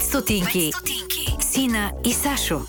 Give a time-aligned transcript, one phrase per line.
[0.00, 0.70] 5 стотинки.
[1.40, 2.60] Сина и Сашо.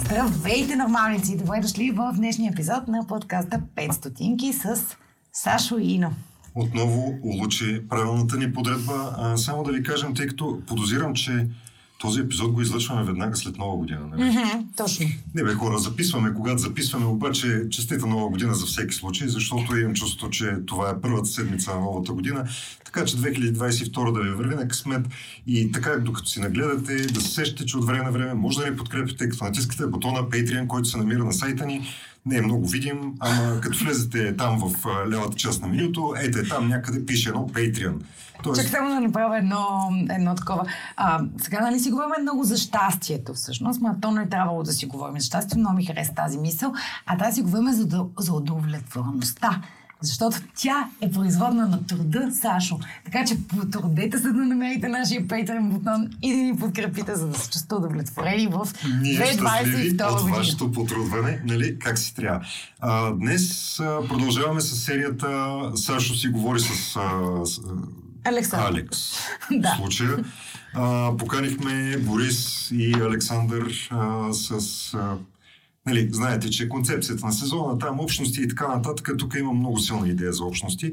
[0.00, 1.36] Здравейте, нормалници!
[1.36, 4.96] Добре дошли в днешния епизод на подкаста 5 стотинки с
[5.32, 6.12] Сашо и Ино.
[6.54, 9.14] Отново улучи правилната ни подредба.
[9.16, 11.46] А, само да ви кажем, тъй като подозирам, че
[12.00, 14.00] този епизод го излъчваме веднага след нова година.
[14.10, 14.22] Нали?
[14.22, 15.06] Mm-hmm, точно.
[15.34, 19.94] Не бе, хора, записваме, когато записваме, обаче честита нова година за всеки случай, защото имам
[19.94, 22.44] чувство, че това е първата седмица на новата година.
[22.84, 25.06] Така че 2022 да ви върви на късмет
[25.46, 28.70] и така, докато си нагледате, да се сещате, че от време на време може да
[28.70, 31.88] ни подкрепите, като натискате бутона Patreon, който се намира на сайта ни.
[32.26, 36.48] Не е много видим, ама като влезете там в а, левата част на менюто, ете
[36.48, 37.94] там някъде пише едно Patreon.
[38.42, 38.62] Тоест...
[38.62, 40.64] Чак само да направя едно, едно такова.
[40.96, 44.72] А, сега нали си говорим много за щастието всъщност, но то не е трябвало да
[44.72, 46.72] си говорим за щастието, но ми хареса тази мисъл,
[47.06, 49.60] а да си говорим за, за удовлетвореността.
[50.02, 52.78] Защото тя е производна на труда, Сашо.
[53.04, 57.38] Така че потрудете се да намерите нашия Patreon бутон и да ни подкрепите, за да
[57.38, 60.06] се чувствате удовлетворени в 2022 година.
[60.06, 62.46] от вашето потрудване, нали, как си трябва.
[62.80, 67.60] А, днес а, продължаваме с серията Сашо си говори с, а, с
[68.24, 68.68] Александър.
[68.68, 68.98] Алекс.
[69.50, 69.74] да.
[69.74, 70.24] В случая.
[70.74, 74.94] А, поканихме Борис и Александър а, с...
[74.94, 75.16] А,
[75.86, 80.08] нали, знаете, че концепцията на сезона, там общности и така нататък, тук има много силна
[80.08, 80.92] идея за общности.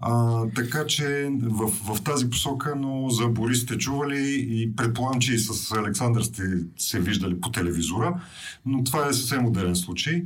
[0.00, 5.34] А, така че в, в тази посока, но за Борис сте чували и предполагам, че
[5.34, 6.42] и с Александър сте
[6.78, 8.20] се виждали по телевизора,
[8.66, 10.24] но това е съвсем отделен случай.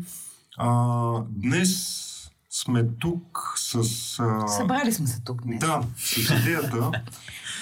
[0.57, 2.07] А, днес
[2.51, 3.75] сме тук с...
[4.19, 4.49] А...
[4.49, 5.61] Събрали сме се тук днес.
[5.61, 6.91] Да, с идеята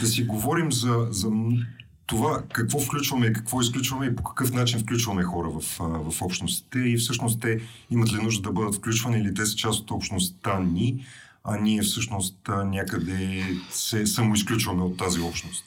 [0.01, 1.31] да си говорим за, за
[2.07, 5.79] това какво включваме и какво изключваме и по какъв начин включваме хора в,
[6.11, 9.81] в общностите и всъщност те имат ли нужда да бъдат включвани или те са част
[9.81, 11.05] от общността ни,
[11.45, 15.65] а ние всъщност някъде се самоизключваме от тази общност.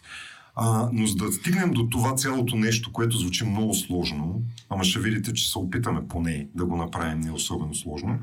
[0.56, 5.00] А, но за да стигнем до това цялото нещо, което звучи много сложно, ама ще
[5.00, 8.20] видите, че се опитаме поне да го направим не особено сложно,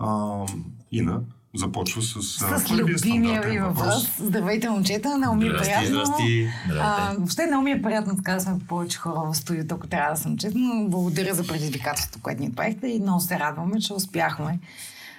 [0.00, 0.44] а,
[0.92, 1.20] Ина
[1.54, 4.08] започва с, с любимия ви въпрос.
[4.18, 5.16] Здравейте, момчета.
[5.16, 5.86] Много ми е приятно.
[5.86, 6.48] Здрасти.
[6.80, 10.10] А, въобще много ми е приятно така да сме повече хора в студиото, ако трябва
[10.10, 10.84] да съм честна.
[10.88, 14.58] Благодаря за предизвикателството, което ни правихте и много се радваме, че успяхме.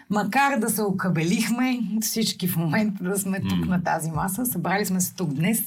[0.10, 3.68] Макар да се окабелихме всички в момента да сме тук mm.
[3.68, 5.64] на тази маса, събрали сме се тук днес,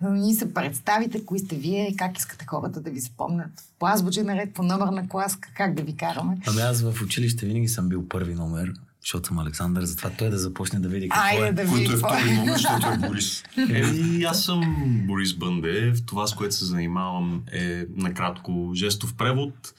[0.00, 3.50] да ни се представите, кои сте вие, как искате хората да ви запомнят.
[3.78, 6.38] По азбучен наред, по номер на клас, как да ви караме.
[6.46, 10.38] Ами аз в училище винаги съм бил първи номер, защото съм Александър, затова той да
[10.38, 11.52] започне да види какво Айде, е.
[11.52, 13.44] Да Който е втори номер, защото е Борис.
[13.70, 14.62] Е, аз съм
[15.06, 15.94] Борис Бънде.
[16.06, 19.74] Това, с което се занимавам е накратко жестов превод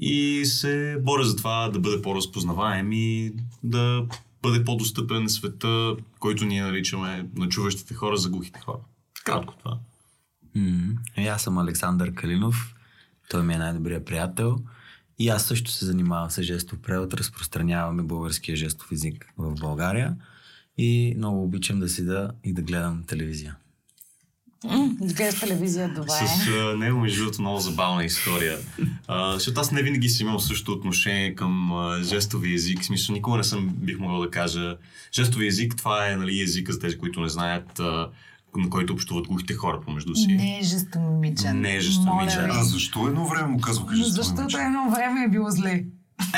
[0.00, 3.32] и се боря за това да бъде по-разпознаваем и
[3.62, 4.06] да
[4.42, 8.78] бъде по-достъпен света, който ние наричаме на чуващите хора за глухите хора.
[9.24, 9.78] Кратко това.
[10.56, 11.28] Mm-hmm.
[11.28, 12.74] Аз съм Александър Калинов.
[13.30, 14.56] Той ми е най-добрият приятел.
[15.18, 20.16] И аз също се занимавам с жестов превод, разпространяваме българския жестов език в България
[20.78, 23.56] и много обичам да си да и да гледам телевизия.
[25.00, 26.10] Да гледаш телевизия, добре.
[26.10, 28.58] С uh, него, между другото, много забавна история.
[29.08, 32.80] Uh, защото аз не винаги съм имал същото отношение към uh, жестови език.
[32.82, 34.76] В смисъл, никога не съм, бих могъл да кажа,
[35.14, 38.08] жестови език, това е нали, езика за тези, които не знаят, uh,
[38.56, 40.26] на който общуват глухите хора помежду си.
[40.26, 41.60] Не е жестомимичен.
[41.60, 42.50] Не е жестомимичен.
[42.50, 44.34] А защо едно време му казваха жестомимичен?
[44.36, 45.84] Защото едно време е било зле.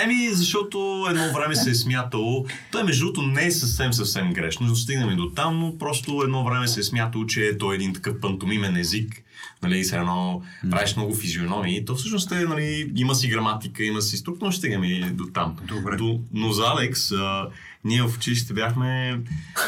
[0.04, 2.46] Еми, защото едно време се е смятало.
[2.72, 6.22] Той, между другото, не е съвсем съвсем грешно, но стигнем и до там, но просто
[6.24, 9.22] едно време се е смятало, че е той един такъв пантомимен език.
[9.62, 11.84] Нали, се едно правиш много физиономии.
[11.84, 15.56] То всъщност е, нали, има си граматика, има си структура, ще стигаме и до там.
[15.68, 15.96] Добре.
[15.96, 17.48] До, но за Алекс, а,
[17.84, 19.20] ние в училище бяхме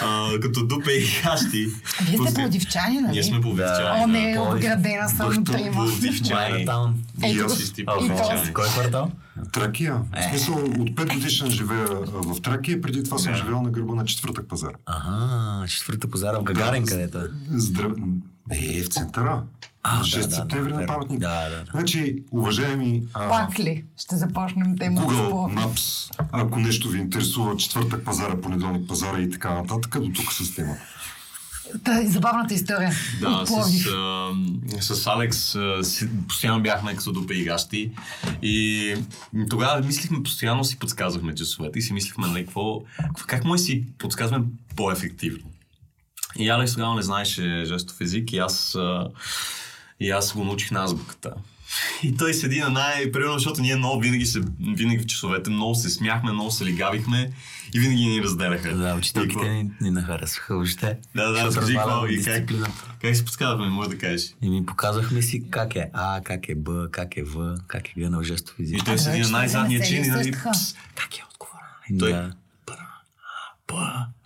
[0.03, 1.67] а, като дупе и хащи.
[2.03, 3.13] Вие сте плодивчани, нали?
[3.13, 4.05] Ние сме плодивчани.
[4.05, 5.73] О, не, отградена съм трима.
[5.73, 6.63] Плодивчани.
[6.63, 8.53] Ето, Ние си и то.
[8.55, 9.11] Кой квартал?
[9.53, 9.95] Тракия.
[9.95, 14.05] В смисъл, от 5 годишен живея в Тракия, преди това съм живеел на гърба на
[14.05, 14.73] четвъртък пазар.
[14.87, 17.25] Ага, четвърта пазара в Гагарин, където е.
[17.51, 17.93] Здрав...
[18.51, 19.43] Е, в центъра.
[19.83, 21.21] А, 6 да, да, септември да, на паметник.
[21.21, 21.65] да, да.
[21.71, 23.85] Значи, уважаеми а, Пак ли?
[23.99, 25.65] Ще започнем тема Google.
[25.65, 30.55] Maps, ако нещо ви интересува, четвъртък пазара, понеделник пазара и така нататък, до тук с
[30.55, 30.77] тема.
[31.85, 32.93] Та, забавната история.
[33.21, 34.33] Да, с, а,
[34.81, 37.93] с Алекс а, си, постоянно бяхме като до пейгащи
[38.43, 38.95] и
[39.51, 42.83] тогава мислихме постоянно си подсказвахме часовете и си мислихме, нали, какво,
[43.27, 44.45] как може си подсказваме
[44.77, 45.45] по-ефективно.
[46.39, 49.09] И Алекс тогава не знаеше жестов език и аз, а,
[50.01, 51.35] и аз го научих на азбуката.
[52.03, 53.13] И той седи на най...
[53.13, 57.33] Примерно, защото ние много винаги, се, винаги в часовете много се смяхме, много се лигавихме
[57.75, 58.77] и винаги ни разделяха.
[58.77, 60.99] Да, учителките ни, ни нахаресваха въобще.
[61.15, 62.51] Да, да, скажи какво и как,
[63.03, 64.35] как се подсказваме, може да кажеш.
[64.43, 68.03] И ми показвахме си как е А, как е Б, как е В, как е
[68.03, 68.83] Г на жестов език.
[68.83, 70.33] И той седи на най-задния чин и нали...
[70.95, 71.65] Как е отговора?
[71.99, 72.33] Той- Да.
[73.69, 74.18] Б, Ф.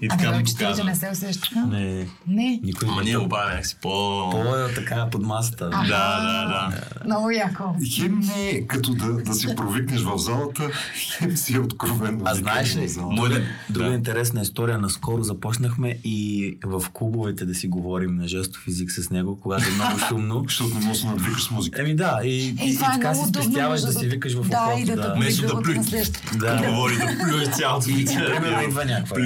[0.00, 0.84] И А така ми показва.
[0.84, 1.60] не се усещаха?
[1.60, 2.60] Не, Не.
[2.62, 3.88] никой Ама не ние го обаче някакси по...
[4.30, 4.44] По
[4.74, 5.64] така под масата.
[5.64, 6.72] Да, да, да.
[7.04, 7.64] Много яко.
[7.90, 10.70] Хем не е като да, да си провикнеш в залата,
[11.10, 12.22] хем си е откровенно.
[12.24, 12.88] А знаеш ли.
[12.98, 13.32] Може
[13.70, 13.94] друга, да- да.
[13.94, 16.26] интересна история, наскоро започнахме и
[16.64, 20.44] в клубовете да си говорим на жестов език с него, когато е много шумно.
[20.48, 21.82] Защото не можеш да се надвикаш с музика.
[21.82, 22.28] Еми да, и,
[22.60, 24.80] Е, и, това е така си спестяваш да си викаш в Да, ухото.
[24.80, 25.02] и да да
[25.42, 25.78] гърлото плюй.
[26.32, 26.56] Да.
[26.56, 26.66] Да.
[26.66, 29.16] Говори да плюе цялото И примерно идва някаква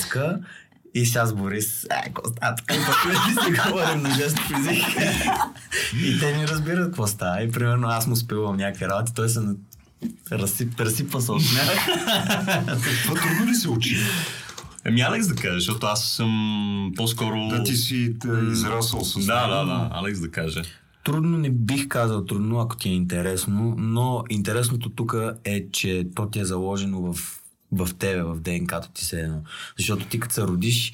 [0.00, 0.38] Мацка
[0.94, 2.74] и сега с Борис, е, какво става така?
[2.74, 2.94] И пък
[3.44, 4.84] си говорим на жестов език.
[5.96, 7.42] и те не разбират какво става.
[7.42, 9.54] И примерно аз му спивам някакви работи, той се на-
[10.32, 11.86] разсип, разсипва се от смях.
[13.04, 13.96] Това трудно ли се учи?
[14.84, 17.48] Еми, Алекс да каже, защото аз съм по-скоро...
[17.48, 19.88] Да, ти си те, израсъл с Да, да, да.
[19.92, 20.62] Алекс да каже.
[21.04, 25.14] Трудно не бих казал трудно, ако ти е интересно, но интересното тук
[25.44, 27.39] е, че то ти е заложено в,
[27.72, 29.40] в тебе, в ДНК-то ти се едно.
[29.78, 30.92] Защото ти като се родиш,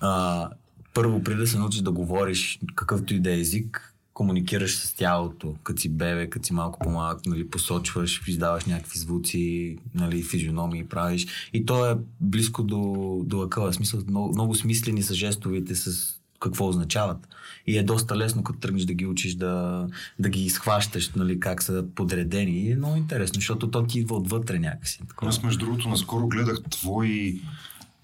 [0.00, 0.48] а,
[0.94, 5.54] първо преди да се научиш да говориш какъвто и да е език, комуникираш с тялото,
[5.62, 11.26] като си бебе, като си малко по-малък, нали, посочваш, издаваш някакви звуци, нали, физиономии правиш.
[11.52, 13.72] И то е близко до, до акъла.
[13.72, 17.28] Смисъл, много, много смислени са жестовите с какво означават.
[17.66, 19.86] И е доста лесно, като тръгнеш да ги учиш, да,
[20.18, 22.52] да ги изхващаш, нали, как са подредени.
[22.52, 25.00] И е много интересно, защото то ти идва отвътре някакси.
[25.08, 25.28] Такова.
[25.28, 27.40] Аз между другото наскоро гледах твои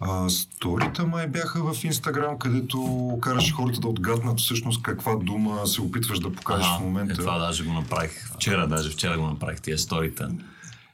[0.00, 5.80] а, сторита май бяха в Инстаграм, където караш хората да отгаднат всъщност каква дума се
[5.82, 7.12] опитваш да покажеш в момента.
[7.12, 8.34] Е, това даже го направих.
[8.34, 10.30] Вчера, даже вчера го направих тия сторита.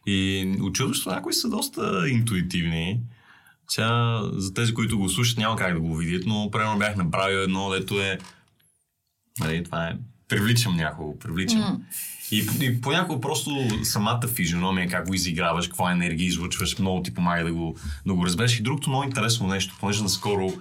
[0.07, 3.01] И очудващо някои са доста интуитивни.
[3.73, 7.39] Сега, за тези, които го слушат, няма как да го видят, но примерно бях направил
[7.39, 8.19] едно, дето е...
[9.41, 9.93] Нали, това е...
[10.29, 11.83] Привличам някого, привличам.
[12.31, 17.45] И, и понякога просто самата физиономия, как го изиграваш, каква енергия излучваш, много ти помага
[17.45, 17.77] да го,
[18.07, 18.59] да го разбереш.
[18.59, 20.53] И другото много интересно нещо, понеже наскоро,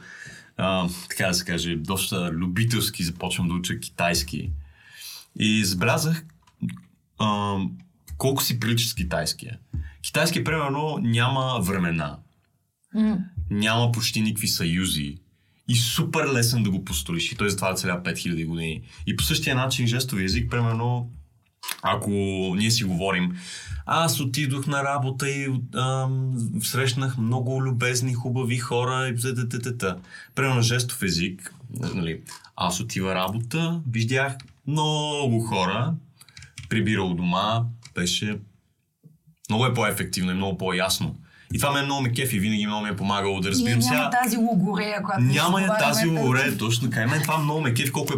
[0.58, 4.52] а, така да се каже, доста любителски започвам да уча китайски.
[5.40, 6.26] И забелязах
[7.20, 7.58] а,
[8.18, 9.58] колко си прилича с китайския.
[10.02, 12.18] Китайски, примерно, няма времена.
[13.50, 15.18] Няма почти никакви съюзи.
[15.68, 17.32] И супер лесен да го построиш.
[17.32, 18.82] И той затова целя 5000 години.
[19.08, 21.12] И по същия начин жестови език, примерно,
[21.82, 22.10] ако
[22.58, 23.38] ние си говорим,
[23.86, 29.98] аз отидох на работа и ам, срещнах много любезни, хубави хора и т.т.
[30.36, 31.54] Примерно жестов език,
[31.94, 32.22] нали,
[32.56, 35.94] аз отива работа, видях много хора,
[36.70, 37.66] прибира у дома,
[37.96, 38.40] беше
[39.50, 41.16] много е по-ефективно и много по-ясно.
[41.54, 43.84] И това ме е много ме кефи, винаги много ми е помагало да разбирам няма
[43.84, 44.10] сега.
[44.24, 47.02] тази логорея, която Няма я разговаряме, тази че- точно така.
[47.02, 48.18] И мен това много ме кефи, колко е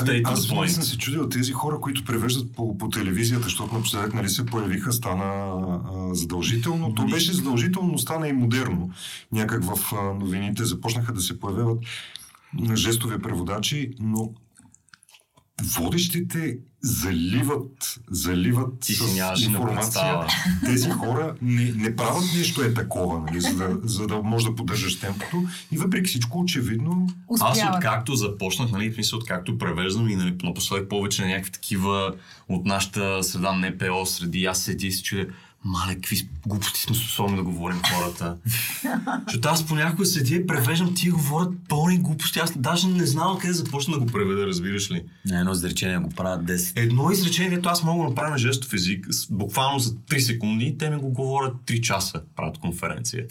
[0.00, 4.14] Ами, аз винаги съм се чудил тези хора, които превеждат по, по телевизията, защото напоследък
[4.14, 6.94] нали, се появиха, стана а, задължително.
[6.94, 8.90] То беше задължително, но стана и модерно.
[9.32, 11.78] Някак в а, новините започнаха да се появяват
[12.74, 14.30] жестови преводачи, но
[15.62, 20.26] водещите заливат, заливат Ти с информация.
[20.64, 24.54] Тези хора не, не правят нещо е такова, нали, за, да, за да може да
[24.54, 25.42] поддържаш темпото.
[25.72, 27.08] И въпреки всичко, очевидно,
[27.40, 27.76] Аз Успяват.
[27.76, 32.14] откакто започнах, нали, в смисъл, откакто превеждам и нали, напоследък повече на някакви такива
[32.48, 35.26] от нашата среда НПО среди, аз седи и си чудя,
[35.64, 38.36] мале, какви глупости сме способни да говорим хората.
[39.26, 42.38] Защото аз понякога седя и превеждам, тия говорят пълни глупости.
[42.38, 45.04] Аз даже не знам къде започна да го преведа, разбираш ли.
[45.26, 46.72] Не, едно изречение го правят 10.
[46.76, 50.90] Едно изречение, което аз мога да направя на жестов език, буквално за 3 секунди, те
[50.90, 53.24] ми го говорят 3 часа, правят конференция.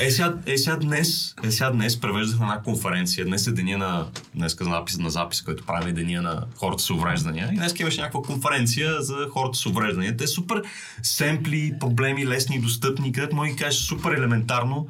[0.00, 3.24] Е сега, е, сега днес, е сега днес превеждах на една конференция.
[3.24, 6.82] Днес е деня на, днес на запис, на запис, който правим е деня на хората
[6.82, 7.50] с увреждания.
[7.52, 10.16] И днес имаше някаква конференция за хората с увреждания.
[10.16, 10.61] Те супер
[11.02, 14.88] семпли, проблеми, лесни и достъпни, където може да кажеш супер елементарно.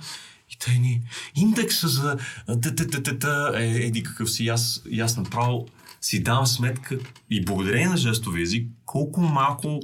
[0.51, 1.01] И те ни,
[1.37, 2.17] индекса за
[3.57, 4.49] е еди какъв си.
[4.49, 5.69] Аз, аз направо
[6.01, 6.99] си давам сметка
[7.31, 9.81] и благодарение на жестови език, колко малко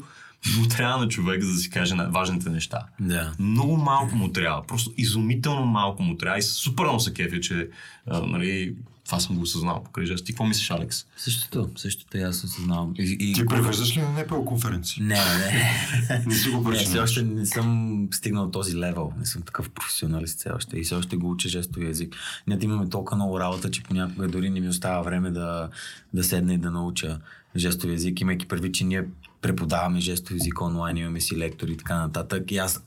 [0.59, 2.87] му трябва на човек, за да си каже важните неща.
[3.01, 3.33] Да.
[3.39, 4.67] Много малко му трябва.
[4.67, 6.39] Просто изумително малко му трябва.
[6.39, 7.69] И супер много се кефя, че
[8.07, 8.75] а, нали,
[9.09, 10.27] Това съм го осъзнал покрай жест.
[10.27, 11.07] Ти какво мислиш, Алекс?
[11.17, 12.95] Същото, същото и аз осъзнавам.
[12.99, 15.03] И, и, Ти превеждаш ли на НПО конференции?
[15.03, 16.25] Не, не.
[16.27, 19.13] Не си го Не, все още не съм стигнал този левел.
[19.19, 20.79] Не съм такъв професионалист все още.
[20.79, 22.17] И все още го уча жестови език.
[22.47, 25.69] Ние имаме толкова много работа, че понякога дори не ми остава време да,
[26.15, 27.21] да седна и да науча
[27.57, 29.05] жестови език, имайки предвид, че ние
[29.41, 32.51] преподаваме жестови език онлайн, имаме си лектори и така нататък.
[32.51, 32.83] И аз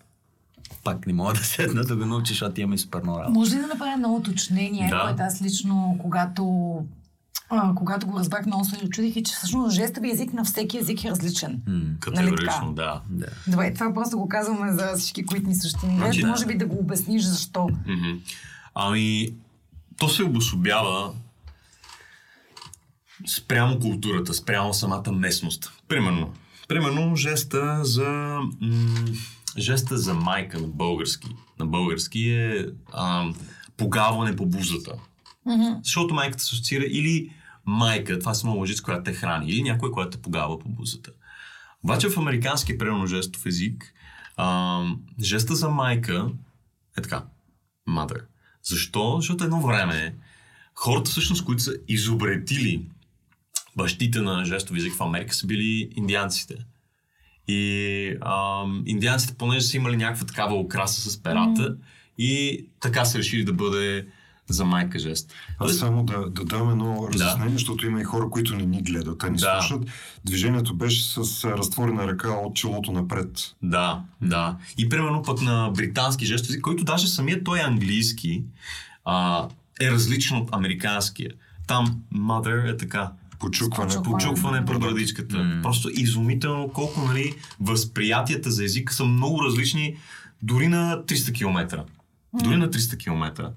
[0.83, 3.31] пак не мога да седна да го науча, защото имаме супер много работа.
[3.31, 5.01] Може ли да направя едно уточнение, Да.
[5.01, 6.73] което аз лично, когато,
[7.49, 11.03] а, когато го разбрах, много се очудих и че всъщност жестови език на всеки език
[11.03, 11.61] е различен.
[11.67, 13.01] М, Категорично, да.
[13.09, 13.27] да.
[13.47, 16.05] Добре, това просто го казваме за всички, които ни също ни гледат.
[16.05, 16.27] Значи, да.
[16.27, 17.69] Може би да го обясниш защо.
[18.75, 19.29] Ами,
[19.97, 21.11] то се обособява
[23.27, 25.71] спрямо културата, спрямо самата местност.
[25.87, 26.33] Примерно,
[26.67, 28.03] примерно жеста за,
[28.61, 29.05] м-
[29.57, 31.35] жеста за майка на български.
[31.59, 33.33] На български е а,
[33.77, 34.93] погаване по бузата.
[35.83, 37.33] Защото майката се асоциира или
[37.65, 41.11] майка, това са много която те храни, или някой, който те погава по бузата.
[41.83, 43.93] Обаче в американски примерно жестов език,
[44.37, 44.83] а,
[45.21, 46.29] жеста за майка
[46.97, 47.23] е така.
[47.89, 48.21] Mother.
[48.63, 49.15] Защо?
[49.15, 50.15] Защото едно време
[50.75, 52.85] хората всъщност, които са изобретили
[53.75, 56.65] бащите на жестов език в Америка са били индианците.
[57.47, 61.75] И ам, индианците, понеже са имали някаква такава украса с перата,
[62.17, 64.05] и така са решили да бъде
[64.49, 65.33] за майка жест.
[65.59, 69.19] Аз само да, да дам едно разяснение, защото има и хора, които не ни гледат,
[69.19, 69.61] те ни Да.
[69.61, 69.87] слушат.
[70.25, 73.55] Движението беше с а, разтворена ръка от челото напред.
[73.61, 74.57] Да, да.
[74.77, 78.43] И примерно пък на британски език, който даже самият той английски
[79.05, 79.47] а,
[79.81, 81.31] е различен от американския.
[81.67, 83.11] Там mother е така.
[83.41, 83.87] Почукване.
[83.87, 84.17] Почукване.
[84.17, 85.37] Почукване по брадичката.
[85.37, 85.61] М.
[85.61, 89.95] Просто изумително колко нали, възприятията за езика са много различни
[90.41, 91.83] дори на 300 км.
[92.43, 93.51] Дори на 300 км.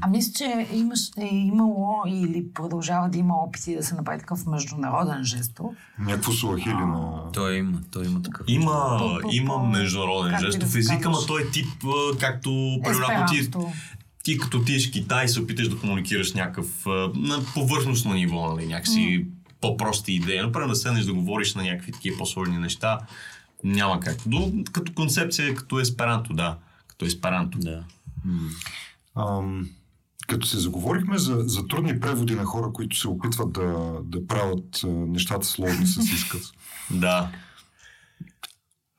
[0.00, 4.46] А мисля, че имаш, е имало или продължава да има опити да се направи такъв
[4.46, 5.74] международен жестов.
[5.98, 7.32] Някакво суахили на...
[7.32, 8.46] Той има, той има такъв.
[8.48, 9.00] Има,
[9.32, 11.84] има международен жестов език, ама той е тип,
[12.20, 13.50] както примерно, ти.
[14.28, 18.66] Ти като отидеш в Китай и се опиташ да комуникираш някакъв на повърхностно ниво, нали,
[18.66, 19.26] някакси
[19.60, 20.40] по-прости идеи.
[20.40, 22.98] Например, да седнеш да говориш на някакви такива по-сложни неща,
[23.64, 24.16] няма как.
[24.26, 26.56] До, като концепция, като есперанто, да.
[26.86, 27.58] Като есперанто.
[27.58, 27.84] Да.
[29.16, 29.68] Ам,
[30.26, 34.80] като се заговорихме за, за трудни преводи на хора, които се опитват да, да правят
[34.84, 36.52] нещата сложни с изказ.
[36.90, 37.30] Да.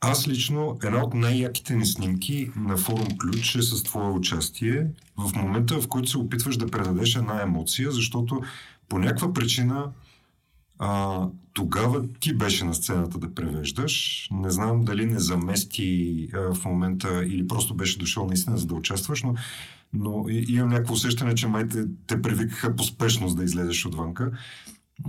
[0.01, 4.87] Аз лично, една от най-яките ни снимки на форум Ключ е с твое участие
[5.17, 8.41] в момента, в който се опитваш да предадеш една емоция, защото
[8.89, 9.91] по някаква причина
[10.79, 14.27] а, тогава ти беше на сцената да превеждаш.
[14.31, 18.75] Не знам дали не замести а, в момента или просто беше дошъл наистина за да
[18.75, 19.35] участваш, но,
[19.93, 24.31] но имам някакво усещане, че май те, те привикаха по спешност да излезеш отвънка.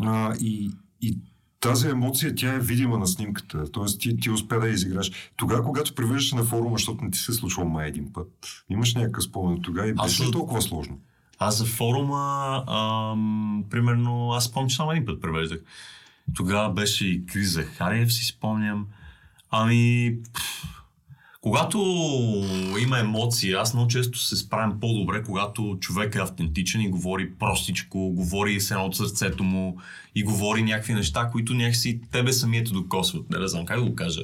[0.01, 0.71] А, и,
[1.01, 1.19] и
[1.61, 3.73] тази емоция, тя е видима на снимката.
[3.73, 5.11] Тоест ти, ти успя да я изиграш.
[5.37, 8.29] Тогава, когато превеждаш на форума, защото не ти се е случвало май един път,
[8.71, 10.99] имаш някакъв спомен тогава и беше от- толкова сложно?
[11.39, 15.61] Аз за форума, ам, примерно, аз спомням, че само един път превеждах.
[16.35, 18.87] Тогава беше и Крис Захариев, си спомням.
[19.51, 20.80] Ами, пф,
[21.41, 21.79] когато
[22.81, 27.99] има емоции, аз много често се справям по-добре, когато човек е автентичен и говори простичко,
[27.99, 29.79] говори се едно от сърцето му
[30.15, 33.31] и говори някакви неща, които някакси тебе самият те докосват.
[33.31, 34.21] Не, да знам как да го кажа.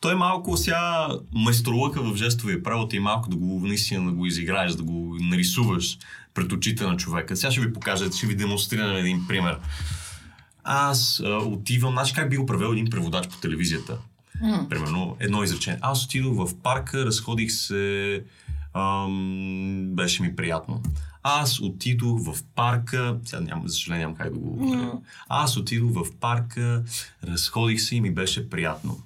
[0.00, 4.26] Той е малко сега майсторлъка в жестовия превод и малко да го наистина да го
[4.26, 5.98] изиграеш, да го нарисуваш
[6.34, 7.36] пред очите на човека.
[7.36, 9.58] Сега ще ви покажа, ще ви демонстрирам един пример.
[10.64, 13.98] Аз а, отивам, значи как би го превел един преводач по телевизията.
[14.68, 15.78] Примерно, едно изречение.
[15.82, 18.24] Аз отидох в парка, разходих се,
[18.74, 20.82] ам, беше ми приятно.
[21.22, 25.02] Аз отидох в парка, сега няма, за съжаление нямам как да го...
[25.28, 26.84] Аз отидох в парка,
[27.24, 29.02] разходих се и ми беше приятно.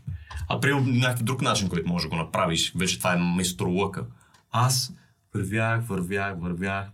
[0.48, 4.04] А примерно някакъв друг начин, който можеш да го направиш, вече това е майсторлъка.
[4.50, 4.92] Аз
[5.34, 6.88] вървях, вървях, вървях,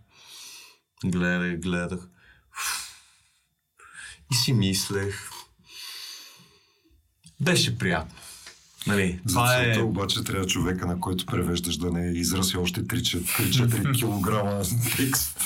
[1.04, 2.08] гледах, гледах.
[4.32, 5.30] И си мислех.
[7.40, 8.21] Беше приятно.
[8.86, 9.64] Нали, За това е...
[9.64, 14.62] целта обаче трябва човека, на който превеждаш да не изрази още 3-4 килограма
[14.96, 15.40] текст,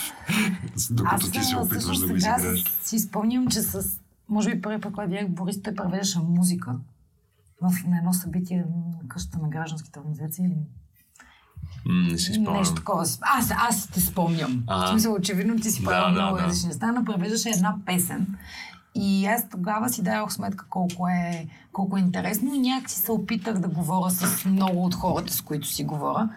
[0.91, 2.65] докато ти се опитваш да го изиграеш.
[2.85, 4.01] си спомням, че с...
[4.29, 6.77] Може би първи път, когато видях Борис, той превеждаше музика
[7.63, 10.45] в, на едно събитие на къщата на гражданските организации.
[10.45, 10.55] или
[11.87, 12.55] не си спомням.
[12.57, 13.03] Нещо такова.
[13.21, 14.65] Аз, аз те спомням.
[14.67, 14.87] А.
[14.87, 16.43] В смисъл, очевидно ти си Да, правил да, много да.
[16.43, 18.27] различни неща, но превеждаше една песен.
[18.99, 22.55] И аз тогава си дадох сметка колко е, колко е интересно.
[22.55, 26.29] Някакси се опитах да говоря с много от хората, с които си говоря.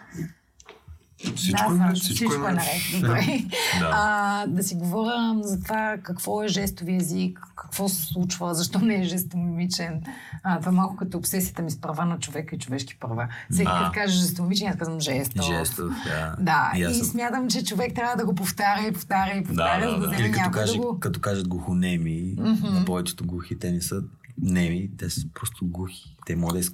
[1.36, 3.44] Всичко да, е наред, Сашо, всичко е всичко е наред.
[3.80, 3.90] Да.
[3.94, 8.96] а, да си говоря за това какво е жестови език, какво се случва, защо не
[8.96, 10.02] е жестомимичен.
[10.44, 13.28] А, това малко като обсесията ми с права на човека и човешки права.
[13.52, 15.46] Всеки като каже жестомимичен, аз казвам жестов.
[15.48, 16.36] Жестов, да.
[16.40, 19.80] Да, И и, съм- смятам, че човек трябва да го повтаря и повтаря и повтаря,
[19.82, 20.08] Да, да, да, да.
[20.08, 21.00] вземе Или като, каже, да го...
[21.00, 22.34] като кажат глухонеми,
[22.64, 24.02] на повечето глухи, те не са
[24.38, 26.16] неми, те са просто глухи.
[26.26, 26.72] Те могат да из-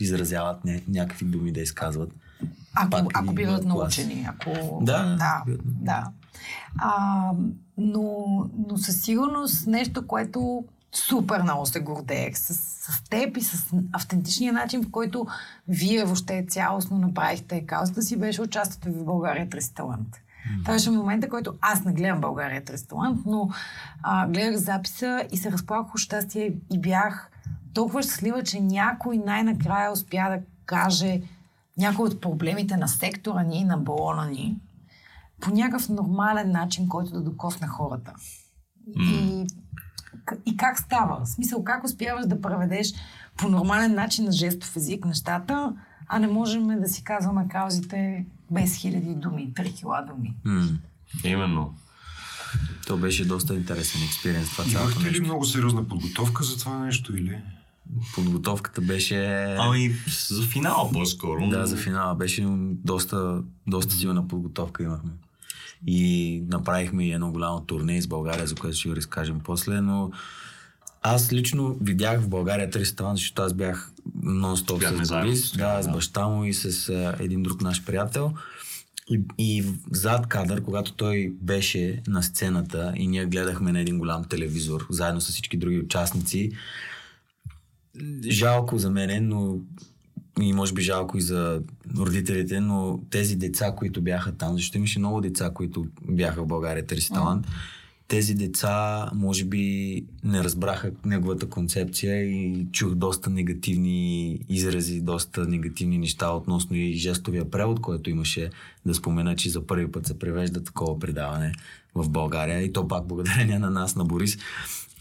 [0.00, 2.10] изразяват ня- някакви думи да изказват.
[2.76, 4.28] Ако, ако биват научени.
[4.28, 4.78] Ако...
[4.82, 5.42] Да, да.
[5.64, 6.10] да.
[6.78, 7.30] А,
[7.78, 8.24] но,
[8.68, 14.52] но със сигурност нещо, което супер много се гордеех с, с теб и с автентичния
[14.52, 15.26] начин, в който
[15.68, 20.08] вие въобще цялостно направихте каузата си, беше участието ви в България 300 талант.
[20.62, 23.50] Това беше момента, който аз не гледам България 300 талант, но
[24.02, 27.30] а, гледах записа и се разплаках от щастие и бях
[27.74, 31.20] толкова щастлива, че някой най-накрая успя да каже
[31.78, 34.56] някои от проблемите на сектора ни, на балона ни,
[35.40, 38.12] по някакъв нормален начин, който да докосне хората.
[38.96, 39.44] И,
[40.24, 41.24] к- и как става?
[41.24, 42.92] В смисъл, как успяваш да преведеш
[43.36, 45.72] по нормален начин на жестов език нещата,
[46.08, 50.34] а не можем да си казваме каузите без хиляди думи, три хила думи.
[50.44, 50.68] М.
[51.24, 51.74] Именно.
[52.86, 55.24] То беше доста интересен експериенс това цялото Имахте ли нещо.
[55.24, 57.42] много сериозна подготовка за това нещо или?
[58.14, 59.44] Подготовката беше...
[59.58, 59.94] Ами,
[60.28, 61.48] за финала по-скоро.
[61.48, 65.10] Да, за финала беше доста, доста силна подготовка имахме.
[65.86, 70.10] И направихме и едно голямо турне из България, за което ще го разкажем после, но
[71.02, 73.92] аз лично видях в България 300 талант, защото аз бях
[74.24, 78.32] нон-стоп с Борис, да, с баща му и с а, един друг наш приятел.
[79.10, 84.24] И, и зад кадър, когато той беше на сцената и ние гледахме на един голям
[84.24, 86.50] телевизор, заедно с всички други участници,
[88.28, 89.58] жалко за мене, но
[90.40, 91.62] и може би жалко и за
[91.96, 96.86] родителите, но тези деца, които бяха там, защото имаше много деца, които бяха в България
[96.86, 97.46] търси талант,
[98.08, 105.98] тези деца може би не разбраха неговата концепция и чух доста негативни изрази, доста негативни
[105.98, 108.50] неща относно и жестовия превод, който имаше
[108.86, 111.52] да спомена, че за първи път се превежда такова предаване
[111.94, 114.38] в България и то пак благодарение на нас, на Борис.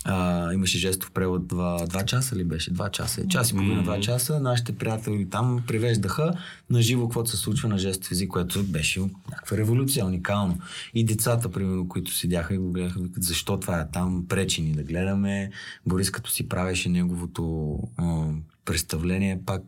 [0.07, 2.71] А, имаше жестов превод два, два часа ли беше?
[2.71, 3.27] Два часа.
[3.27, 4.39] Час и половина, два часа.
[4.39, 6.33] Нашите приятели там превеждаха
[6.69, 10.57] на живо каквото се случва на жестов език, което беше някаква революция, уникално.
[10.93, 14.71] И децата, примерно, които седяха и го гледаха, викат, защо това е там, пречи ни
[14.71, 15.51] да гледаме.
[15.85, 18.25] Борис, като си правеше неговото а,
[18.65, 19.61] представление, пак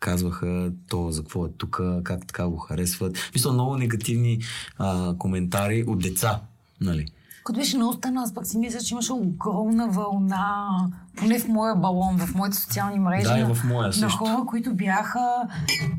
[0.00, 3.30] казваха то за какво е тук, как така го харесват.
[3.34, 4.40] Мисля, много негативни
[4.78, 6.40] а, коментари от деца,
[6.80, 7.06] нали?
[7.44, 10.68] Като беше много странно, аз пък си мисля, че имаше огромна вълна,
[11.16, 13.24] поне в моя балон, в моите социални мрежи.
[13.24, 14.18] Да, и на- в моя На също.
[14.18, 15.28] хора, които бяха,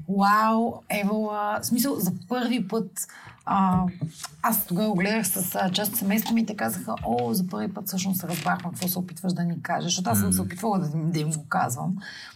[0.09, 3.07] вау, евала, в смисъл, за първи път
[3.45, 3.83] а,
[4.41, 7.47] аз тогава го гледах с а, част от семейството ми и те казаха, о, за
[7.47, 10.79] първи път всъщност разбрахме какво се опитваш да ни кажеш, защото аз съм се опитвала
[10.79, 11.95] да, им- да им го казвам,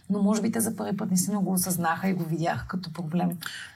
[0.10, 3.30] но може би те за първи път наистина го осъзнаха и го видяха като проблем.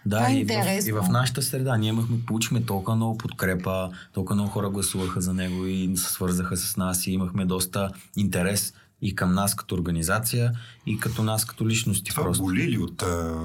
[0.06, 1.78] Да, Това е и, в, и в нашата среда.
[1.78, 6.58] Ние имахме, получихме толкова много подкрепа, толкова много хора гласуваха за него и се свързаха
[6.58, 10.52] с нас и имахме доста интерес и към нас като организация,
[10.86, 12.43] и като нас като личности Това просто.
[12.43, 13.36] боли ли от а,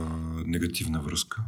[0.46, 1.42] негативна връзка?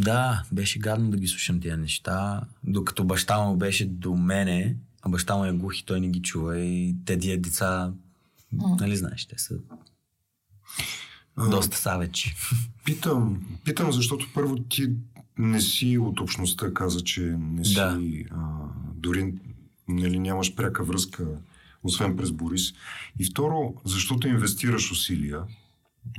[0.00, 5.08] Да, беше гадно да ги слушам тези неща, докато баща му беше до мене, а
[5.08, 7.92] баща му е глух и той не ги чува и те тия деца,
[8.52, 9.54] нали знаеш, те са
[11.36, 12.34] А, доста савечи.
[12.84, 14.90] Питам, питам, защото първо ти
[15.38, 17.98] не си от общността, каза, че не си, Да.
[18.30, 19.34] а, дори
[19.88, 21.26] нали, нямаш пряка връзка,
[21.82, 22.72] освен през Борис.
[23.18, 25.42] И второ, защото инвестираш усилия,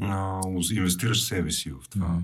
[0.02, 2.08] а, инвестираш себе си в това.
[2.08, 2.24] Мгм.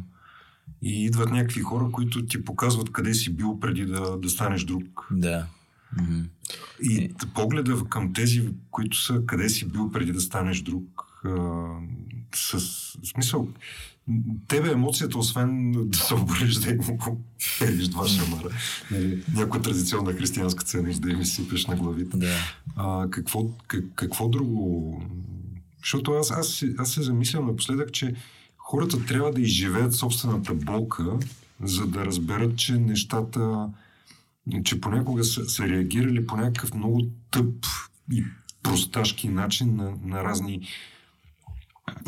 [0.81, 5.07] И идват някакви хора, които ти показват къде си бил преди да, да станеш друг.
[5.11, 5.47] Да.
[6.83, 10.83] И погледа към тези, които са къде си бил преди да станеш друг,
[11.25, 11.65] а,
[12.35, 12.59] с
[13.03, 13.47] смисъл,
[14.47, 17.21] тебе емоцията, освен да се обориш да им го
[17.59, 18.49] пелиш два шамара,
[18.91, 22.17] нали, някоя традиционна християнска ценност да им изсипеш на главите.
[22.17, 22.35] Да.
[22.75, 25.03] А, какво, как, какво друго?
[25.79, 28.13] Защото аз, аз, аз се замислям напоследък, че
[28.71, 31.17] хората трябва да изживеят собствената болка,
[31.63, 33.69] за да разберат, че нещата,
[34.63, 37.65] че понякога са, са реагирали по някакъв много тъп
[38.11, 38.23] и
[38.63, 40.67] просташки начин на, на разни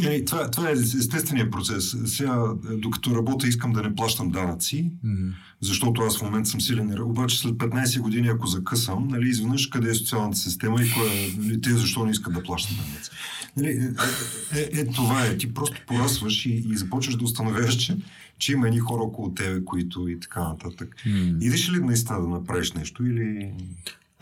[0.04, 1.96] Е, това, това е естественият процес.
[2.06, 2.44] Сега,
[2.78, 5.30] докато работя, искам да не плащам данъци, Мгм.
[5.62, 7.02] защото аз в момента съм силен.
[7.02, 11.34] Обаче след 15 години, ако закъсам, нали, изведнъж къде е социалната система и кой е,
[11.38, 13.12] нали, те защо не искат да плащат данъци.
[13.58, 15.38] Нали, е, е, е, това е.
[15.38, 17.98] Ти просто порасваш и, и започваш да установяваш, че,
[18.38, 20.96] че има едни хора около тебе, които и така нататък.
[21.06, 21.38] М.
[21.42, 23.52] Идеш ли наистина да направиш нещо или...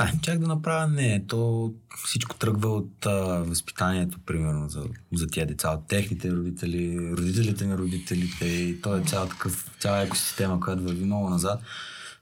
[0.02, 1.24] А, чак да направя не.
[1.28, 1.72] То
[2.06, 7.78] всичко тръгва от а, възпитанието, примерно, за, за тия деца, от техните родители, родителите на
[7.78, 8.46] родителите.
[8.46, 11.62] И то е цяла такъв, цяла екосистема, която върви много назад.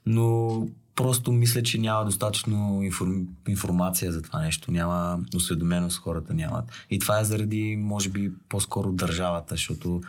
[0.06, 4.72] Но просто мисля, че няма достатъчно информ, информация за това нещо.
[4.72, 6.64] Няма осведоменост хората нямат.
[6.90, 10.00] И това е заради, може би, по-скоро държавата, защото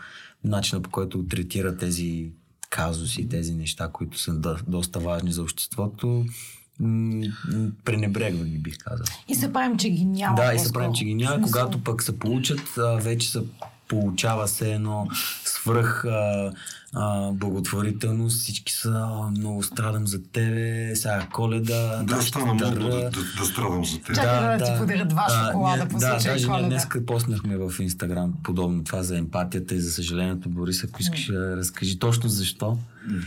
[0.43, 2.31] начина по който третира тези
[2.69, 6.25] казуси, тези неща, които са да, доста важни за обществото,
[7.85, 9.05] пренебрегвани, бих казал.
[9.27, 10.35] И се правим, че ги няма.
[10.35, 11.41] да, и се правим, че ги няма.
[11.41, 12.61] Когато пък се получат,
[13.01, 13.39] вече се
[13.87, 15.07] получава се едно
[15.45, 16.51] свръх а,
[16.93, 18.39] а, благотворителност.
[18.39, 22.89] Всички са «О, много страдам за тебе, сега коледа, Да, стана да, държа».
[22.89, 24.15] да, да страдам за теб.
[24.15, 26.67] Чакай да ти подаря два А, шоколада по Да, случай даже Коледа.
[26.67, 30.49] днес поснахме в Инстаграм подобно това за емпатията и за съжалението.
[30.49, 32.77] Борис, ако искаш да разкажи точно защо.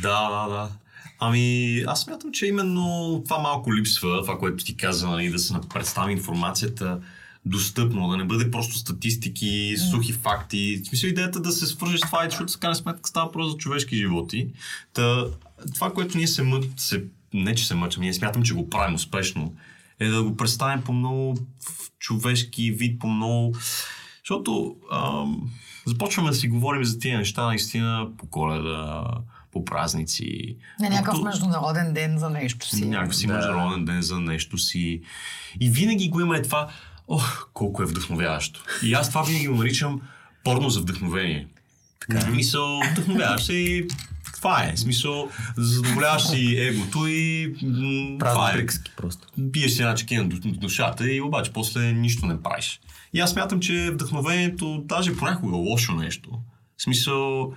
[0.02, 0.68] Да, да, да.
[1.18, 5.54] Ами, аз смятам, че именно това малко липсва, това, което ти каза, нали, да се
[5.74, 7.00] представи информацията
[7.46, 10.80] достъпно, да не бъде просто статистики, сухи факти.
[10.84, 13.56] В смисъл идеята да се свържеш с това, защото в крайна сметка става просто за
[13.56, 14.48] човешки животи.
[14.92, 15.24] Та,
[15.74, 16.60] това, което ние се, мъ...
[16.76, 19.54] се не че се мъчим, ние смятам, че го правим успешно,
[20.00, 21.38] е да го представим по много
[21.98, 23.56] човешки вид, по много...
[24.18, 25.50] Защото ам,
[25.86, 29.04] започваме да си говорим за тия неща наистина по коледа,
[29.54, 30.56] по празници.
[30.80, 32.84] На някакъв Докато- международен ден за нещо си.
[32.84, 33.34] някакъв си Да.
[33.34, 35.00] международен ден за нещо си.
[35.60, 36.68] И винаги го има е това,
[37.08, 38.64] ох, колко е вдъхновяващо.
[38.82, 40.00] И аз това винаги го наричам
[40.44, 41.46] порно за вдъхновение.
[42.00, 43.88] Така, в смисъл, вдъхновяваш се и
[44.34, 44.72] това е.
[44.72, 48.66] В смисъл, задоволяваш си егото и м, това е.
[48.96, 49.26] просто.
[49.38, 52.80] Биеш си една чеки на ду- душата и обаче после нищо не правиш.
[53.14, 56.30] И аз смятам, че вдъхновението даже понякога е лошо нещо.
[56.76, 57.52] В смисъл,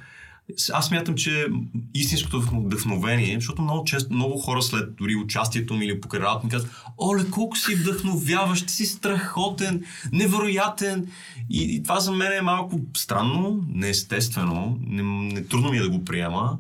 [0.74, 1.46] аз смятам, че
[1.94, 6.72] истинското вдъхновение, защото много често, много хора след дори участието ми или покрай ми казват,
[6.98, 11.08] оле, колко си вдъхновяваш, ти си страхотен, невероятен.
[11.50, 15.90] И, и това за мен е малко странно, неестествено, не, не, трудно ми е да
[15.90, 16.58] го приема.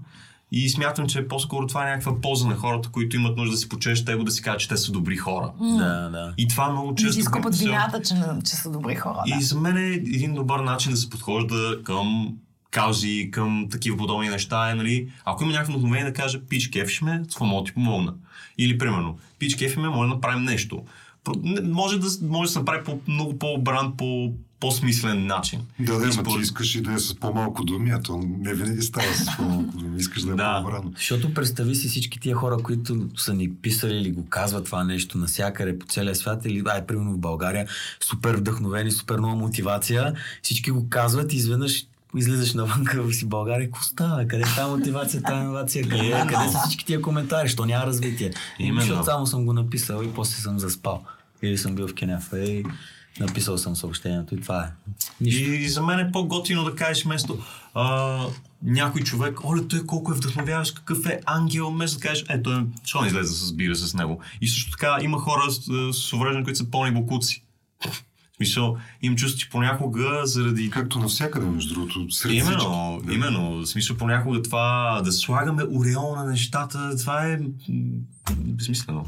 [0.52, 3.70] И смятам, че по-скоро това е някаква полза на хората, които имат нужда да си
[3.70, 5.52] почеш его да си кажат, че те са добри хора.
[5.62, 6.34] Да, да.
[6.38, 7.20] И това много често...
[7.20, 9.24] изкупат се- вината, че, че са добри хора.
[9.26, 9.42] и Да.
[9.42, 12.36] за мен е един добър начин да се подхожда към
[12.78, 17.02] каузи, към такива подобни неща е, нали, ако има някакво вдъхновение да каже, пич, кефиш
[17.02, 18.14] ме, това мога да ти помогна.
[18.58, 20.84] Или, примерно, пич, кефи ме, може да направим нещо.
[21.64, 25.60] Може да, може да се направи по много по-обран, по по-смислен начин.
[25.80, 28.54] Да, да, ама ти според- искаш и да е с по-малко думи, а то не
[28.54, 29.98] винаги става с по-малко думи.
[30.00, 30.54] Искаш да е Да.
[30.56, 30.92] по-обрано.
[30.96, 35.18] Защото представи си всички тия хора, които са ни писали или го казват това нещо
[35.18, 37.68] навсякъде по целия свят или ай, примерно в България,
[38.02, 43.68] супер вдъхновени, супер много мотивация, всички го казват и изведнъж излизаш навън в си България,
[43.68, 44.28] какво става?
[44.28, 45.84] Къде е тази мотивация, тази иновация?
[45.84, 46.28] Къде, е?
[46.28, 47.50] къде са всички тия коментари?
[47.50, 48.34] Що няма развитие?
[48.60, 48.82] Именно.
[48.82, 51.04] Защото само съм го написал и после съм заспал.
[51.42, 52.66] Или съм бил в кенефа и
[53.20, 54.92] написал съм съобщението и това е.
[55.22, 55.50] Нищо.
[55.50, 57.40] И за мен е по-готино да кажеш вместо
[57.74, 58.20] а,
[58.64, 62.66] някой човек, оле, той колко е вдъхновяващ, какъв е ангел, вместо да кажеш, е, той
[62.82, 64.22] защо не излезе да се сбира с него.
[64.42, 65.62] И също така има хора с,
[65.94, 67.44] с увреждане, които са пълни бокуци.
[68.38, 73.16] В смисъл, им чувство, че понякога заради Както навсякъде, между другото, сред Именно, всички.
[73.16, 73.52] Именно.
[73.52, 77.40] В смисъл понякога това да слагаме ореол на нещата, това е
[78.36, 79.06] безсмислено.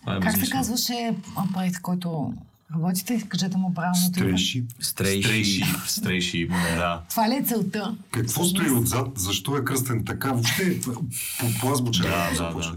[0.00, 1.16] Това е Как се казваше
[1.52, 2.34] проект, който
[2.74, 3.26] работите?
[3.28, 4.18] Кажете му правилното.
[4.18, 4.64] Стрейши.
[4.80, 5.64] Стрейши.
[5.86, 7.02] Стрейши, да.
[7.10, 7.96] Това ли е целта?
[8.10, 9.08] Какво стои отзад?
[9.16, 10.32] Защо е кръстен така?
[10.32, 10.92] Въобще по,
[11.60, 12.76] по азбучен Да, да, да.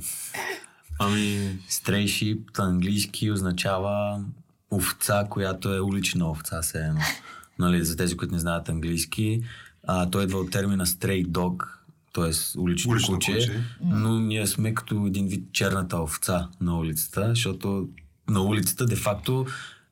[1.00, 4.22] Ами, Стрейшип на английски означава
[4.72, 7.02] овца, която е улична овца, се едно.
[7.60, 9.44] Нали, за тези, които не знаят английски,
[9.88, 11.68] а, той идва от термина stray dog,
[12.14, 12.60] т.е.
[12.60, 13.62] улично, Улично куче, куче.
[13.82, 17.90] но ние сме като един вид черната овца на улицата, защото
[18.30, 19.46] на улицата де-факто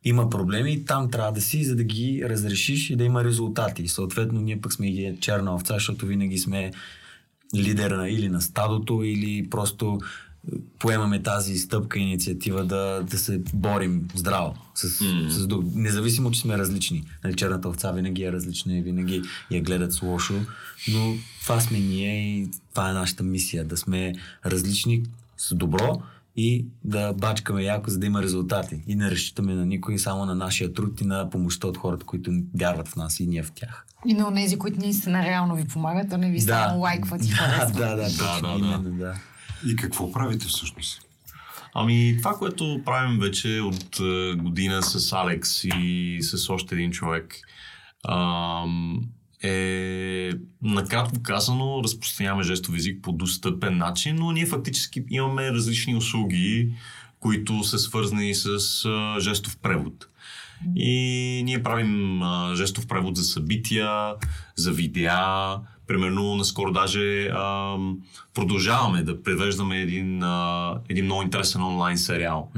[0.04, 3.88] има проблеми и там трябва да си, за да ги разрешиш и да има резултати.
[3.88, 6.72] Съответно ние пък сме и черна овца, защото винаги сме
[7.56, 10.00] лидер на, или на стадото, или просто
[10.80, 14.56] поемаме тази стъпка, инициатива да, да се борим здраво.
[14.76, 15.32] С, М.
[15.32, 17.04] с, друг- независимо, че сме различни.
[17.24, 20.34] Нали, черната овца винаги е различна и винаги я гледат с лошо,
[20.88, 23.66] но това сме ние и това е нашата мисия.
[23.66, 24.14] Да сме
[24.46, 25.04] различни
[25.38, 26.02] с добро
[26.36, 28.82] и да бачкаме яко, за да има резултати.
[28.88, 32.32] И не разчитаме на никой, само на нашия труд и на помощта от хората, които
[32.56, 33.86] вярват в нас и ние в тях.
[34.08, 37.36] И на тези, които наистина реално ви помагат, а не ви само лайкват и да,
[37.36, 37.78] харесват.
[37.78, 38.60] да, да, точно, да, да.
[38.60, 39.14] именно, да.
[39.66, 41.02] И какво правите всъщност?
[41.74, 47.36] Ами, това, което правим вече от е, година с Алекс и с още един човек,
[49.44, 56.74] е, накратко казано, разпространяваме жестов език по достъпен начин, но ние фактически имаме различни услуги,
[57.20, 60.08] които са свързани с а, жестов превод.
[60.76, 64.14] И ние правим а, жестов превод за събития,
[64.56, 65.56] за видеа.
[65.88, 67.76] Примерно, наскоро даже а,
[68.34, 72.50] продължаваме да превеждаме един, а, един много интересен онлайн сериал.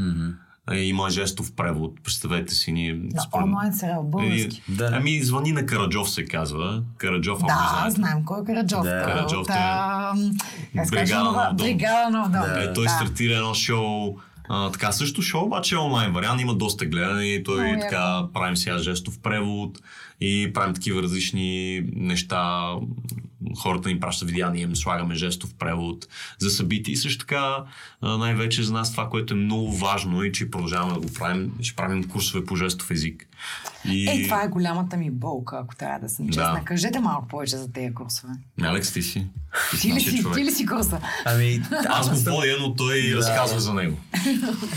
[0.71, 2.03] Е, Има жестов превод.
[2.03, 2.93] Представете си, ние...
[2.93, 4.61] На според- онлайн сериал, български.
[4.61, 4.89] Е, Да.
[4.93, 6.83] Ами, звъни на Караджов се казва.
[6.97, 7.91] Караджов, ако Да, знаете.
[7.91, 8.83] знаем кой е Караджов.
[8.83, 9.03] Да.
[9.03, 9.53] Караджов, е
[10.85, 11.57] Бригада дом.
[11.57, 12.31] Бригада дом.
[12.31, 12.61] Да.
[12.61, 12.89] Е, той Да.
[12.89, 14.15] стартира едно шоу,
[14.49, 18.57] а, така също шоу, обаче е онлайн вариант, има доста гледани, той Много така правим
[18.57, 19.79] сега жестов превод
[20.21, 22.73] и правим такива различни неща,
[23.57, 26.07] хората ни пращат видеа, ние им слагаме жестов превод
[26.39, 27.63] за събития и също така
[28.01, 31.75] най-вече за нас това, което е много важно и че продължаваме да го правим, ще
[31.75, 33.27] правим курсове по жестов език.
[33.85, 34.09] И...
[34.09, 36.53] Ей, това е голямата ми болка, ако трябва да съм честна.
[36.53, 36.65] Да.
[36.65, 38.33] Кажете малко повече за тези курсове.
[38.61, 39.27] Алекс, ти си.
[39.81, 40.37] Ти ли си, човек.
[40.37, 40.99] ти ли си курса?
[41.25, 43.97] Ами, Аз го водя, но той разказва за него.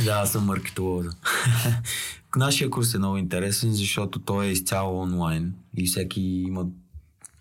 [0.04, 1.06] Да, аз съм маркетолог.
[2.36, 6.66] Нашия курс е много интересен, защото той е изцяло онлайн и всеки има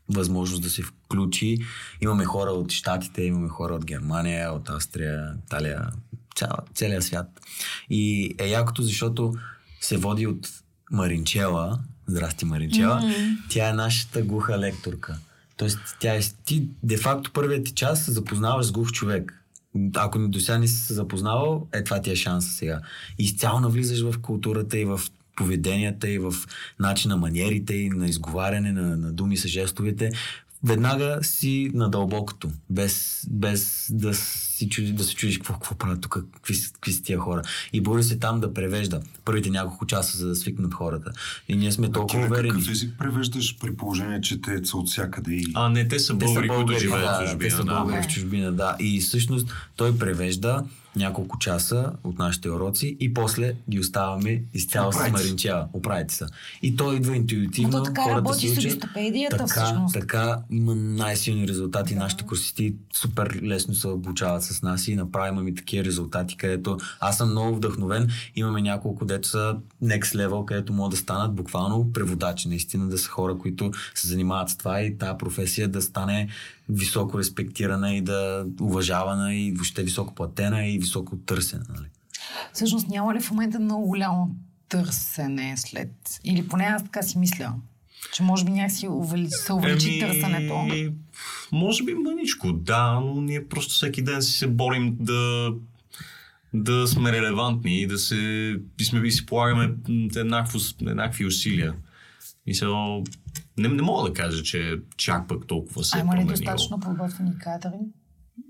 [0.10, 1.58] възможност да се включи.
[2.02, 5.90] Имаме хора от Штатите, имаме хора от Германия, от Австрия, Италия,
[6.36, 7.28] цял, целия свят.
[7.90, 9.34] И е якото, защото
[9.82, 10.50] се води от
[10.92, 11.80] Маринчела.
[12.08, 13.02] Здрасти, Маринчела.
[13.02, 13.38] Mm-hmm.
[13.50, 15.18] Тя е нашата глуха лекторка.
[15.58, 19.44] Тоест, тя е, ти, де-факто, първият ти час се запознаваш с глух човек.
[19.96, 22.82] Ако до сега не си се запознавал, е това ти е шанса сега.
[23.20, 25.02] И изцяло навлизаш в културата и в
[25.40, 26.34] поведенията и в
[26.80, 30.12] начина, маниерите и на изговаряне на, на думи с жестовете.
[30.64, 36.02] Веднага си на дълбокото, без, без да, си чуди, да се чудиш какво, какво правят
[36.02, 37.42] тук, какви, са- какви са тия хора.
[37.74, 41.12] И Борис се там да превежда първите няколко часа, за да свикнат хората.
[41.48, 42.50] И ние сме Ти толкова на уверени.
[42.50, 45.46] какъв език превеждаш при положение, че те са от всякъде и...
[45.54, 47.74] А, не, те са Те са българи, които българи, живеят да, в те са чужбина.
[47.74, 47.80] Да.
[47.80, 48.76] българи в чужбина, да.
[48.80, 50.64] И всъщност той превежда
[50.96, 55.24] няколко часа от нашите уроци и после ги оставаме изцяло с Оправите се.
[55.24, 55.68] Маринчева.
[55.74, 56.28] Оправите са.
[56.62, 57.78] И той идва интуитивно.
[57.78, 59.94] Но то така хората работи се с листопедията, така, всъщност.
[59.94, 61.96] Така има най-силни резултати.
[61.96, 67.18] Нашите курсисти супер лесно се обучават с нас и направо имаме такива резултати, където аз
[67.18, 68.10] съм много вдъхновен.
[68.36, 72.50] Имаме няколко дето са next level, където могат да станат буквално преводачи.
[72.50, 76.30] Наистина да са хора, които се занимават с това и тази професия да стане
[76.70, 81.66] високо респектирана и да уважавана и въобще високо платена и високо търсена.
[81.70, 81.88] Нали?
[82.54, 84.36] Всъщност няма ли в момента много голямо
[84.70, 85.92] търсене след...
[86.24, 87.54] Или поне аз така си мисля,
[88.14, 89.30] че може би някакси увели...
[89.30, 90.68] се увеличи търсенето.
[91.52, 95.52] Може би мъничко, да, но ние просто всеки ден си се борим да
[96.54, 98.16] да сме релевантни и да се
[98.80, 99.74] и сме и си полагаме
[100.16, 101.74] еднакво, еднакви усилия.
[102.50, 102.72] И сега
[103.58, 106.36] не, не мога да кажа, че чак пък толкова се А е има ли променило.
[106.36, 107.80] достатъчно подготвени кадри?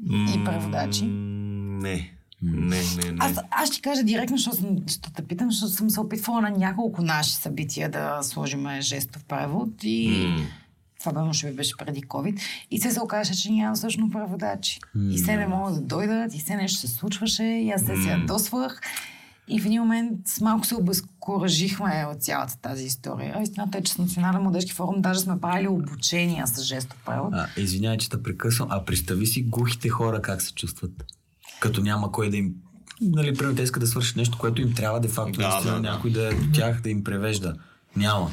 [0.09, 1.05] И преводачи?
[1.05, 2.11] Не.
[2.41, 3.17] Не, не, не.
[3.19, 7.01] Аз, аз ще кажа директно, защото ще те питам, защото съм се опитвала на няколко
[7.01, 10.45] наши събития да сложим жестов превод и М.
[10.99, 12.39] това бе, може би беше преди COVID.
[12.71, 14.79] И се се окаже, че няма всъщност преводачи.
[15.11, 18.09] И се не могат да дойдат, и се нещо се случваше, и аз се се
[18.09, 18.81] ядосвах.
[19.49, 23.41] И в един момент малко се обезкуражихме от цялата тази история.
[23.41, 27.33] Истината е, че с Национален младежки форум даже сме правили обучения с жестов превод.
[27.33, 28.67] А, извинявай, че те прекъсвам.
[28.71, 30.91] А представи си глухите хора как се чувстват.
[31.59, 32.53] Като няма кой да им...
[33.01, 35.79] Нали, примерно те искат да свършат нещо, което им трябва де-факто Да, да, да.
[35.81, 37.55] някой да е до тях да им превежда.
[37.95, 38.31] Няма.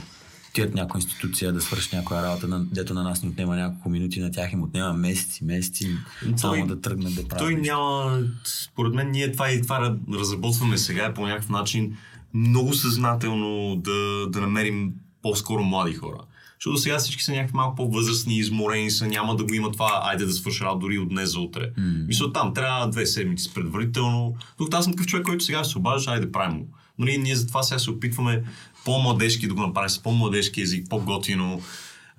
[0.57, 4.21] Тият някоя институция да свършат някоя работа, на, дето на нас ни отнема няколко минути,
[4.21, 5.91] на тях им отнема месеци, месеци,
[6.37, 7.45] само Той- да тръгнат да правят.
[7.45, 7.73] Той нещо.
[7.73, 11.97] няма, според мен, ние това и това разработваме сега по някакъв начин
[12.35, 14.93] много съзнателно да, да намерим
[15.23, 16.19] по-скоро млади хора.
[16.61, 20.25] Защото сега всички са някакви малко по-възрастни, изморени са, няма да го има това, айде
[20.25, 21.73] да свърша работа дори от днес за утре.
[21.79, 22.07] Mm.
[22.07, 24.37] Мисля, там трябва две седмици предварително.
[24.59, 26.69] Тук аз съм такъв човек, който сега се обажда, айде правим го.
[26.99, 28.45] Нали, ние затова сега се опитваме
[28.87, 31.61] по-младежки да го направим с по-младежки език, по-готино.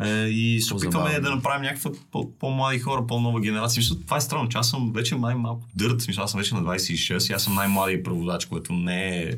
[0.02, 3.80] Е, и се опитваме да направим някаква по- по-млади хора, по-нова генерация.
[3.80, 6.02] Мисля, това е странно, че аз съм вече май малко дърт.
[6.02, 9.32] Смисъл, аз съм вече на 26 и аз съм най-младият преводач, което не е,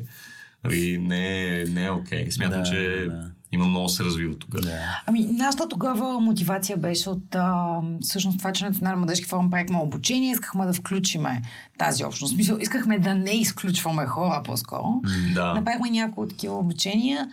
[0.64, 2.30] нали, не е, не е окей.
[2.30, 3.30] Смятам, Да, че да.
[3.52, 4.64] Има много се развива тогава.
[4.64, 5.02] Да.
[5.06, 10.32] Ами, нашата тогава мотивация беше от а, всъщност това, че Национален младежки форум правихме обучение,
[10.32, 11.42] искахме да включиме
[11.78, 12.32] тази общност.
[12.32, 15.02] В Смисъл, искахме да не изключваме хора по-скоро.
[15.34, 15.54] Да.
[15.54, 17.28] Направихме някои такива обучения.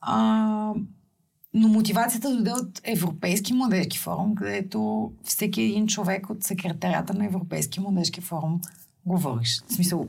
[0.00, 0.72] А,
[1.54, 7.80] но мотивацията дойде от Европейски младежки форум, където всеки един човек от секретарята на Европейски
[7.80, 8.60] младежки форум
[9.06, 9.62] говориш.
[9.68, 10.08] В смисъл,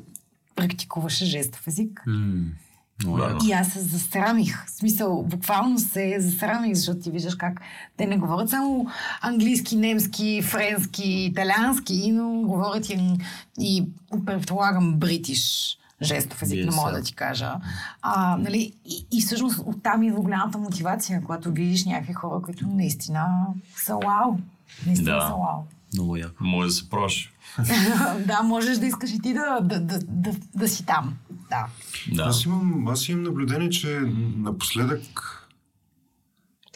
[0.55, 2.03] практикуваше жестов език.
[2.07, 2.64] Много
[3.03, 3.23] Да.
[3.23, 3.45] яко.
[3.45, 4.65] И аз се засрамих.
[4.65, 7.61] В смисъл, буквално се засрамих, защото ти виждаш как
[7.97, 8.87] те не говорят само
[9.21, 13.17] английски, немски, френски, италиански, но говорят и,
[13.59, 13.85] и
[14.25, 17.53] предполагам бритиш жестов език, не мога да ти кажа.
[18.01, 23.27] А, нали, и, и всъщност оттам идва голямата мотивация, когато видиш някакви хора, които наистина
[23.75, 24.37] са вау.
[24.85, 25.21] Наистина Да.
[25.21, 25.63] са вау.
[25.93, 26.43] Много яко.
[26.43, 27.31] Може да се проши.
[28.27, 31.13] да, можеш да искаш и ти да, да, да, да, да си там.
[31.49, 31.67] Да.
[32.13, 32.23] Да.
[32.23, 33.99] Аз имам, аз имам наблюдение, че
[34.37, 35.41] напоследък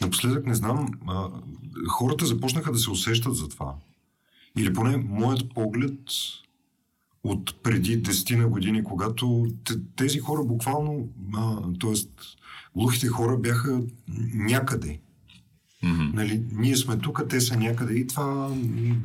[0.00, 1.28] напоследък не знам, а,
[1.88, 3.74] хората започнаха да се усещат за това.
[4.58, 6.00] Или поне моят поглед
[7.24, 9.46] от преди 10 на години, когато
[9.96, 12.24] тези хора буквално, а, т.е.
[12.76, 13.82] глухите хора бяха
[14.34, 15.00] някъде.
[15.82, 16.10] Мгм.
[16.14, 18.56] Нали, ние сме тук, те са някъде и това,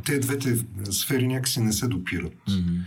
[0.06, 2.34] те двете сфери някакси не се допират.
[2.49, 2.78] Мгм.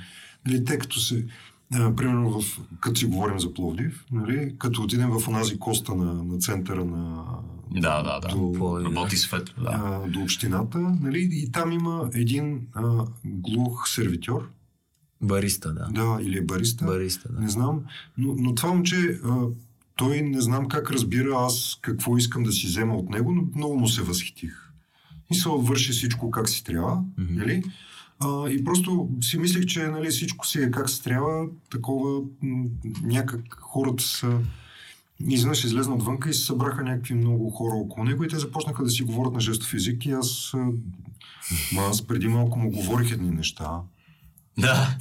[0.47, 1.27] Нали, те като се,
[1.75, 6.15] а, примерно, в, като си говорим за Пловдив, нали, като отидем в онази коста на,
[6.15, 7.25] на центъра на
[7.71, 8.29] Да, да, да.
[8.29, 9.71] До- Работи светло, да.
[10.05, 14.49] а, до общината, нали, и там има един а, глух сервитьор,
[15.23, 15.89] Бариста, да.
[15.93, 17.41] да, или е бариста, Бариста, да.
[17.41, 17.81] не знам,
[18.19, 19.37] но, но това момче, а,
[19.97, 23.79] той не знам как разбира аз какво искам да си взема от него, но много
[23.79, 24.65] му се възхитих.
[25.31, 27.35] И се върши всичко как си трябва, Мгм.
[27.35, 27.63] нали?
[28.21, 32.21] А, и просто си мислех, че нали, всичко си е как си трябва, такова
[33.03, 34.39] някак хората са
[35.21, 38.91] изведнъж излезна отвънка и се събраха някакви много хора около него и те започнаха да
[38.91, 40.53] си говорят на жестов език и аз,
[41.79, 43.81] аз преди малко му говорих едни неща.
[44.59, 44.97] Да.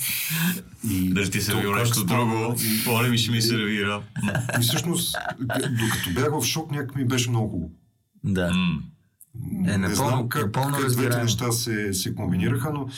[0.91, 2.55] И Да ти сервира нещо друго.
[2.85, 4.03] Поне ми ще ми сервира.
[4.59, 5.15] И всъщност,
[5.69, 7.71] докато бях в шок, някак ми беше много хубаво.
[8.23, 8.51] Да.
[9.43, 12.89] Е, не напълно- знам как, напълно как двете неща се, се комбинираха, но,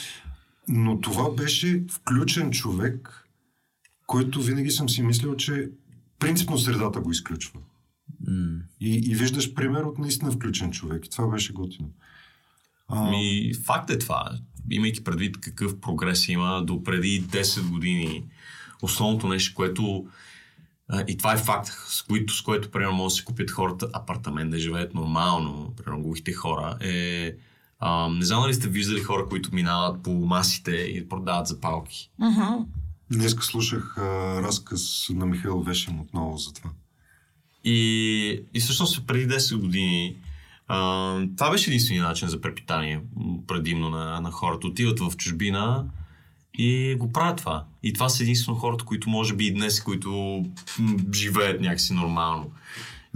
[0.68, 3.26] но това беше включен човек,
[4.06, 5.68] който винаги съм си мислил, че
[6.18, 7.60] принципно средата го изключва.
[8.80, 11.06] И, и виждаш пример от наистина включен човек.
[11.06, 11.88] И това беше готино.
[12.88, 14.30] А, Ми, факт е това.
[14.70, 18.24] Имайки предвид какъв прогрес има до преди 10 години,
[18.82, 20.06] основното нещо, което
[21.08, 24.50] и това е факт, с, които, с което, примерно, може да си купят хората апартамент,
[24.50, 27.32] да живеят нормално, примерно, глухите хора, е...
[27.82, 32.10] А, не знам дали сте виждали хора, които минават по масите и продават запалки.
[33.12, 34.02] Днеска слушах а,
[34.42, 36.70] разказ на Михаил Вешем отново за това.
[37.64, 40.16] И, и всъщност преди 10 години
[40.68, 40.78] а,
[41.36, 43.00] това беше единствения начин за препитание
[43.46, 44.66] предимно на, на хората.
[44.66, 45.86] Отиват в чужбина
[46.54, 47.64] и го правят това.
[47.82, 50.44] И това са единствено хората, които може би и днес, които
[51.14, 52.50] живеят някакси нормално.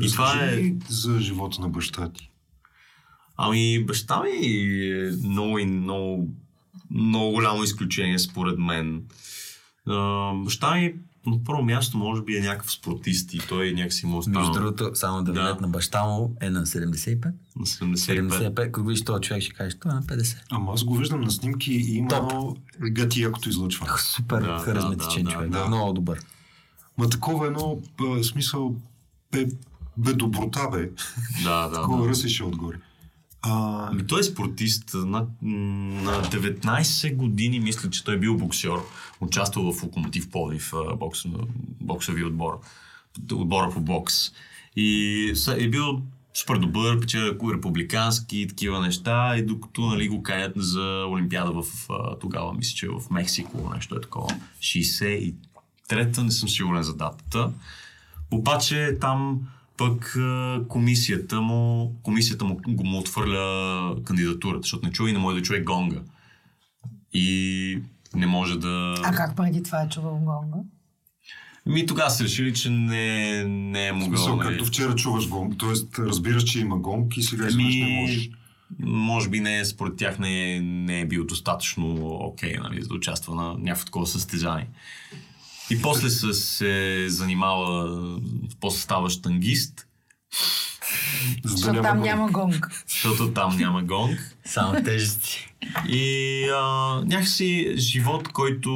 [0.03, 0.72] И това е...
[0.88, 2.31] за живота на баща ти.
[3.37, 6.29] Ами баща ми е много, и много,
[6.90, 9.03] много голямо изключение според мен.
[10.35, 10.94] Баща ми
[11.26, 14.52] на първо място може би е някакъв спортист и той някакси му е останал Между
[14.54, 15.40] другото, само да Да.
[15.40, 17.24] видят на баща му е на 75.
[17.56, 18.28] на 75.
[18.28, 20.37] 75, когато видиш този човек, ще кажеш, той е на 50.
[20.50, 22.58] Ама аз го виждам на снимки и има Топ.
[22.80, 23.98] гати якото излъчва.
[23.98, 25.50] Супер Да, харизматичен да, да, човек.
[25.50, 25.66] да.
[25.66, 26.20] Много добър.
[26.98, 28.76] Ма такова едно а, смисъл
[29.32, 29.46] бе,
[29.96, 30.90] бе доброта, бе.
[31.44, 32.08] Да, да, Такова да.
[32.08, 32.76] ръсеше отгоре.
[33.46, 34.94] А, Ами той е спортист.
[34.94, 38.78] На, на 19 години мисля, че той е бил боксер.
[39.20, 41.22] Участвал в Локомотив Пловдив, бокс,
[41.80, 42.61] боксови отбор.
[43.33, 44.14] Отбора по бокс.
[44.76, 46.02] И е бил
[46.35, 49.37] супер добър, печеля републикански и такива неща.
[49.37, 51.88] И докато нали, го каят за Олимпиада в,
[52.20, 54.28] тогава, мисля, че в Мексико, нещо е такова.
[54.61, 57.52] 63-та, не съм сигурен за датата.
[58.30, 59.40] Обаче там
[59.76, 60.16] пък
[60.68, 65.42] комисията му, комисията му, го му отвърля кандидатурата, защото не чува и не може да
[65.42, 66.00] чуе гонга.
[67.12, 67.78] И
[68.14, 68.94] не може да...
[69.04, 70.58] А как преди това е чувал гонга?
[71.66, 74.08] Ми тогава са решили, че не, не е могъл.
[74.08, 74.48] смисъл, нали.
[74.48, 76.02] както вчера чуваш гонг, т.е.
[76.02, 78.30] разбираш, че има гонг и сега изведнъж не можеш.
[78.80, 82.94] може би не, според тях не, е- не е бил достатъчно окей, нали, за да
[82.94, 84.68] участва на някакво такова състезание.
[85.70, 88.20] И после се, се занимава,
[88.61, 89.87] после става штангист,
[91.44, 92.85] Защото там няма гонг.
[92.88, 94.37] защото там няма гонг.
[94.44, 95.55] Само тежести.
[95.88, 96.64] И а,
[97.07, 98.70] някакси живот, който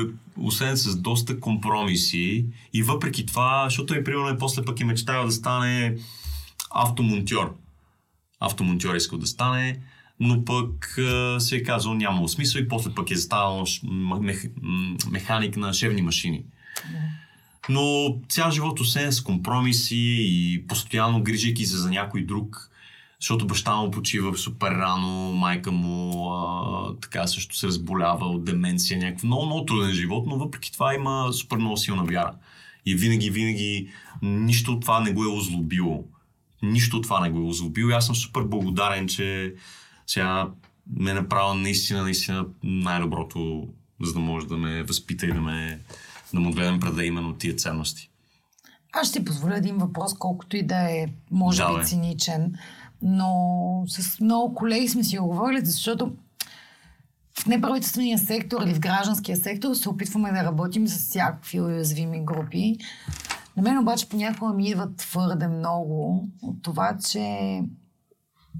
[0.00, 4.84] е освен с доста компромиси и въпреки това, защото и примерно и после пък е
[4.84, 5.96] мечтава да стане
[6.70, 7.54] автомонтьор.
[8.40, 9.80] Автомонтьор е искал да стане,
[10.20, 13.64] но пък а, се е казал нямало смисъл и после пък е станал
[14.20, 14.44] мех,
[15.10, 16.44] механик на шевни машини.
[17.68, 22.70] Но цял живот освен с компромиси и постоянно грижайки се за някой друг,
[23.20, 28.98] защото баща му почива супер рано, майка му а, така също се разболява от деменция,
[28.98, 32.32] някакъв много, много труден живот, но въпреки това има супер много силна вяра.
[32.86, 33.88] И винаги, винаги
[34.22, 36.04] нищо от това не го е озлобило.
[36.62, 37.90] Нищо от това не го е озлобило.
[37.90, 39.54] И аз съм супер благодарен, че
[40.08, 40.48] сега
[40.96, 43.68] ме е направил наистина, наистина най-доброто,
[44.02, 45.80] за да може да ме възпита и да ме
[46.34, 48.10] да му гледам преда именно тия ценности.
[48.92, 51.82] Аз ще ти позволя един въпрос, колкото и да е, може Давай.
[51.82, 52.54] би, циничен,
[53.02, 56.12] но с много колеги сме си го говорили, защото
[57.40, 62.76] в неправителствения сектор или в гражданския сектор се опитваме да работим с всякакви уязвими групи.
[63.56, 67.60] На мен обаче понякога ми идва твърде много от това, че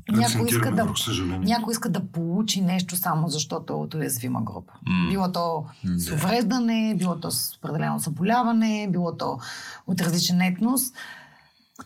[0.09, 0.95] някой иска, да,
[1.39, 4.73] някой иска да получи нещо само защото е от уязвима група.
[4.87, 5.11] М.
[5.11, 9.39] Било то с увреждане, било то с определено заболяване, било то
[9.87, 10.83] от различен етнос.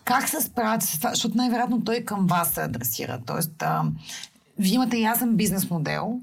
[0.04, 1.10] Как се справяте с това?
[1.10, 3.20] Защото най-вероятно той към вас се адресира.
[3.26, 3.84] Тоест, а,
[4.58, 6.20] вие имате ясен бизнес модел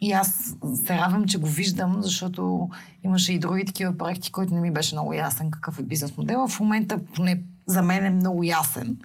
[0.00, 0.54] и аз
[0.86, 2.68] се радвам, че го виждам, защото
[3.04, 6.48] имаше и други такива проекти, които не ми беше много ясен какъв е бизнес модел.
[6.48, 8.96] В момента, поне за мен е много ясен.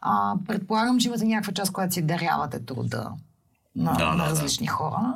[0.00, 3.10] А, предполагам, че имате някаква част, която си дарявате труда
[3.76, 4.30] на, Да, на да, да.
[4.30, 5.14] различни хора,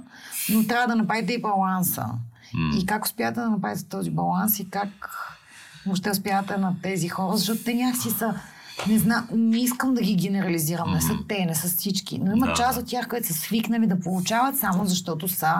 [0.52, 2.06] но трябва да направите и баланса.
[2.54, 2.76] М.
[2.76, 4.88] И как успявате да направите този баланс и как
[5.86, 8.34] въобще успявате на тези хора, защото те някакси са
[8.88, 12.46] не знам, не искам да ги генерализирам, не са те, не са всички, но има
[12.46, 15.54] Да, част от тях, които са свикнали да получават само защото са,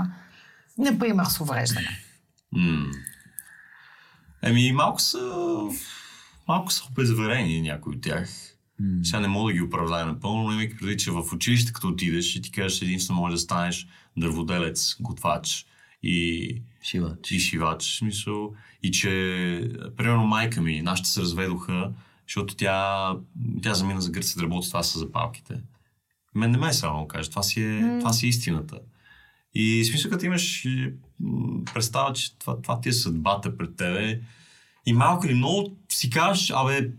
[0.79, 1.99] например, с увреждане.
[4.43, 5.18] Еми, малко са...
[6.49, 8.29] Малко са обезверени някои от тях.
[9.03, 12.37] Сега не мога да ги оправдая напълно, но имайки преди, че в училище, като отидеш
[12.37, 15.66] и ти кажеш, единствено може да станеш дърводелец, готвач
[16.03, 17.30] и, Шивач.
[17.30, 17.83] и шивач.
[17.83, 19.09] в Смисъл, и че,
[19.97, 21.93] примерно, майка ми, нашите се разведоха,
[22.28, 23.11] защото тя,
[23.62, 25.61] тя замина за гърца да работи това с запалките.
[26.35, 28.78] Мен не ме е само да кажа, това си е, това си е истината.
[29.55, 30.93] И в смисъл, като имаш е,
[31.74, 34.20] представа, че това, това ти е съдбата пред тебе,
[34.87, 36.91] и малко или много си кажеш, абе,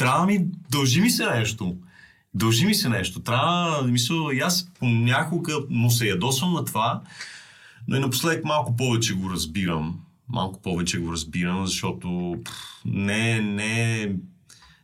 [0.00, 1.76] трябва ми, дължи ми се нещо.
[2.34, 3.20] Дължи ми се нещо.
[3.20, 7.00] Трябва, мисля, и аз понякога му се ядосвам на това,
[7.88, 10.00] но и напоследък малко повече го разбирам.
[10.28, 12.52] Малко повече го разбирам, защото пф,
[12.84, 14.12] не, не,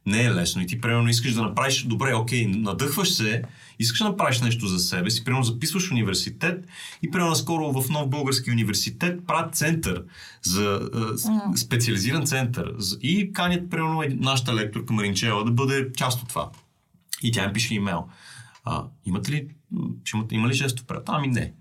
[0.07, 0.63] не е лесно.
[0.63, 3.43] И ти, примерно, искаш да направиш, добре, окей, надъхваш се,
[3.79, 6.67] искаш да направиш нещо за себе си, примерно записваш университет
[7.03, 10.03] и примерно скоро в нов български университет правят център,
[10.43, 16.51] за, с- специализиран център и канят, примерно, нашата лекторка Маринчева да бъде част от това.
[17.23, 18.05] И тя ми пише имейл.
[18.65, 19.49] А, имате ли,
[20.31, 21.05] има ли жестов превод?
[21.09, 21.53] Ами не.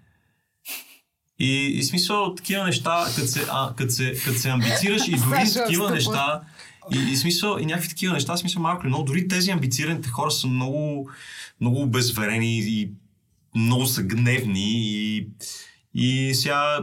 [1.39, 6.41] И, и смисъл, такива неща, като се, а, се, се амбицираш и дори такива неща,
[6.93, 10.31] и, и смисъл, и някакви такива неща, смисъл малко или много, дори тези амбицираните хора
[10.31, 11.09] са много,
[11.61, 12.89] много обезверени и
[13.55, 14.71] много са гневни
[15.17, 15.27] и,
[15.93, 16.79] и сега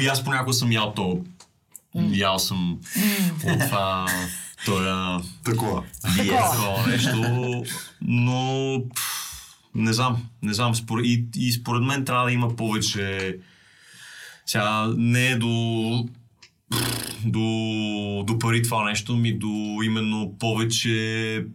[0.00, 1.24] и аз понякога съм ял то.
[1.94, 2.80] Ял съм
[3.46, 4.06] от това,
[4.64, 5.84] това Такова.
[6.16, 7.64] такова нещо,
[8.02, 8.82] но
[9.74, 13.36] не знам, не знам, според, и, и според мен трябва да има повече
[14.48, 16.08] сега не е до
[17.24, 21.46] до, до пари това нещо, ми до именно повече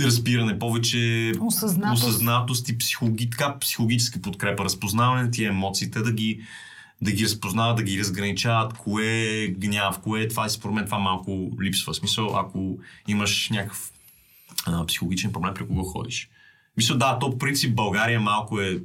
[0.00, 2.02] разбиране, повече Осъзнатост.
[2.02, 6.40] осъзнатост и психологи, така, психологическа подкрепа, разпознаване на тия емоции, те да ги,
[7.02, 10.46] да ги разпознават, да ги разграничават, кое е гняв, кое е това.
[10.46, 11.94] И според мен това малко липсва.
[11.94, 13.92] Смисъл, ако имаш някакъв
[14.66, 16.28] а, психологичен проблем, при кого ходиш.
[16.76, 18.80] Мисля, да, то принцип България малко е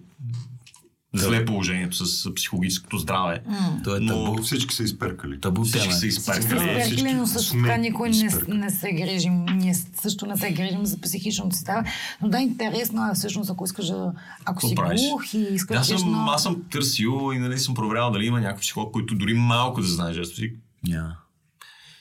[1.13, 3.39] зле положението с психологическото здраве.
[3.83, 4.43] То е Но- табу.
[4.43, 5.41] Всички са изперкали.
[5.41, 5.91] Табу Всички тема.
[5.91, 6.45] са Всички изперкали.
[6.81, 9.45] всички изперкали, но също така никой не, не се грижим.
[9.45, 11.91] Ние също не се грижим за психичното си здраве.
[12.21, 14.13] Но да, интересно е всъщност, ако искаш да...
[14.45, 15.01] Ако Какво си правиш?
[15.01, 16.25] глух и искаш Аз да съм, на...
[16.29, 19.87] аз съм търсил и нали, съм проверял дали има някакъв психолог, който дори малко да
[19.87, 20.55] знае жестов език.
[20.87, 21.15] Няма.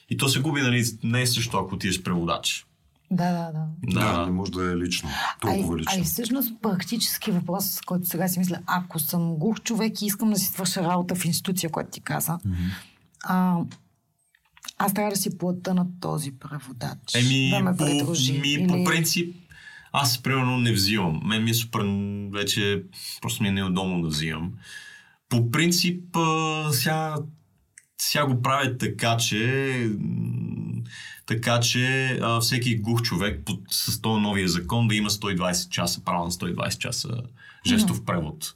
[0.09, 2.66] И то се губи, нали, не е също, ако ти еш преводач.
[3.11, 3.67] Да, да, да.
[3.99, 5.09] Да, не може да е лично.
[5.41, 6.03] Толкова а, и, а и лично.
[6.03, 10.39] всъщност практически въпрос, с който сега си мисля, ако съм глух човек и искам да
[10.39, 12.71] си свърша работа в институция, която ти каза, mm-hmm.
[13.23, 13.57] а,
[14.77, 17.15] аз трябва да си плата на този преводач.
[17.15, 18.39] Еми, да ме по, придружи.
[18.39, 18.67] ми, или...
[18.67, 19.35] по принцип,
[19.91, 21.21] аз примерно не взимам.
[21.25, 21.81] Мен ми е супер,
[22.33, 22.83] вече
[23.21, 24.51] просто ми е неудобно да взимам.
[25.29, 27.15] По принцип, а, сега,
[27.97, 29.89] сега го правят така, че
[31.27, 36.01] Така че а, всеки глух човек под, с този новия закон да има 120 часа,
[36.01, 37.09] право на 120 часа
[37.65, 38.53] жестов превод.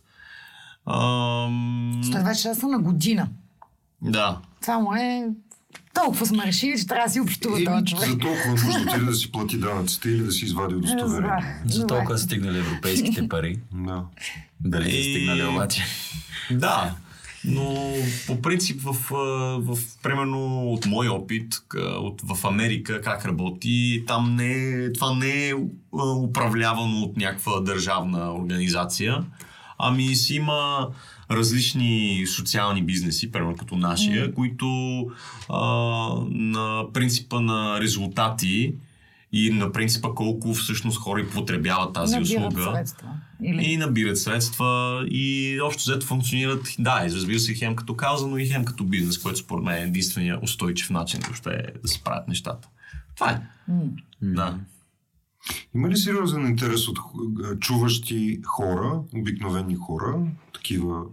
[0.85, 3.27] Ам, 120 часа на година.
[4.01, 4.37] да.
[4.61, 5.27] Само е...
[5.93, 8.09] Толкова сме решили, че трябва да си общува този Или човек.
[8.09, 11.61] за толкова може отиде да си плати данъците или да си извади удостоверение.
[11.65, 13.59] За толкова са стигнали европейските пари.
[13.73, 14.03] Да.
[14.61, 15.83] Дали са И- стигнали обаче?
[16.51, 16.95] Да,
[17.45, 17.93] но
[18.27, 19.17] по принцип в, а,
[19.59, 25.53] в примерно от мой опит от, в Америка как работи, там не, това не е
[26.23, 29.25] управлявано от някаква държавна организация,
[29.77, 30.87] ами си има
[31.31, 34.67] различни социални бизнеси, примерно като нашия, които
[35.49, 35.59] а,
[36.29, 38.75] на принципа на резултати
[39.31, 42.71] и на принципа колко всъщност хора потребяват тази Набират услуга.
[42.75, 43.07] средства.
[43.43, 43.63] Или...
[43.63, 48.37] И набират средства и общо взето функционират, да, и разбира се, хем като кауза, но
[48.37, 52.27] и хем като бизнес, което според мен е единствения устойчив начин въобще да се правят
[52.27, 52.67] нещата.
[53.15, 53.41] Това е.
[54.21, 54.59] Да.
[55.75, 56.99] Има ли сериозен интерес от
[57.59, 61.03] чуващи хора, обикновени хора, такива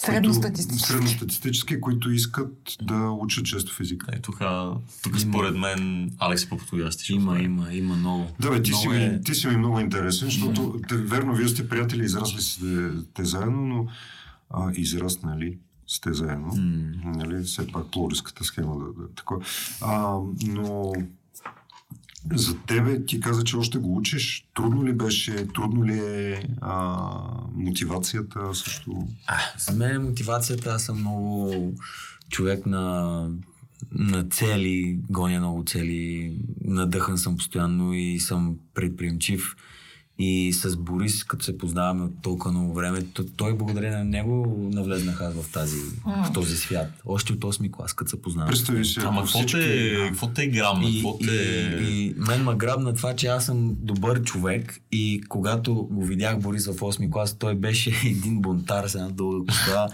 [0.00, 0.92] Средностатистически.
[0.92, 4.04] средностатистически, които искат да учат жестов език?
[4.12, 4.38] Е, тук,
[5.02, 5.32] тук Има.
[5.32, 7.08] според мен Алекс е по-подходящ.
[7.08, 8.26] Има, има, има много.
[8.40, 11.34] Да, бе, ти си, Много ми, е- ти си ми много интересен, защото те, верно,
[11.34, 13.86] вие сте приятели, израсли сте те заедно, но
[14.50, 16.54] а, израснали сте заедно.
[16.56, 16.92] М.
[17.04, 19.40] Нали, все пак плориската схема да, да такова.
[19.80, 20.92] А, но
[22.34, 24.46] за тебе ти каза, че още го учиш.
[24.54, 25.46] Трудно ли беше?
[25.46, 27.06] Трудно ли е а,
[27.54, 29.08] мотивацията също?
[29.26, 31.74] А, за мен мотивацията, аз съм много
[32.30, 33.28] човек на,
[33.92, 39.56] на цели, гоня много цели, надъхан съм постоянно и съм предприемчив.
[40.24, 44.68] И с Борис, като се познаваме от толкова много време, то- той благодарение на него
[44.72, 46.90] навлезнах аз в, тази, в този свят.
[47.06, 48.50] Още от 8 клас, като се познаваме.
[48.50, 50.88] Представи си, Ама какво те, какво те е грамна?
[50.88, 51.34] И, Какво и, те...
[51.82, 56.66] и мен ме грабна това, че аз съм добър човек и когато го видях Борис
[56.66, 59.88] в 8 клас, той беше един бунтар с една дълга коса,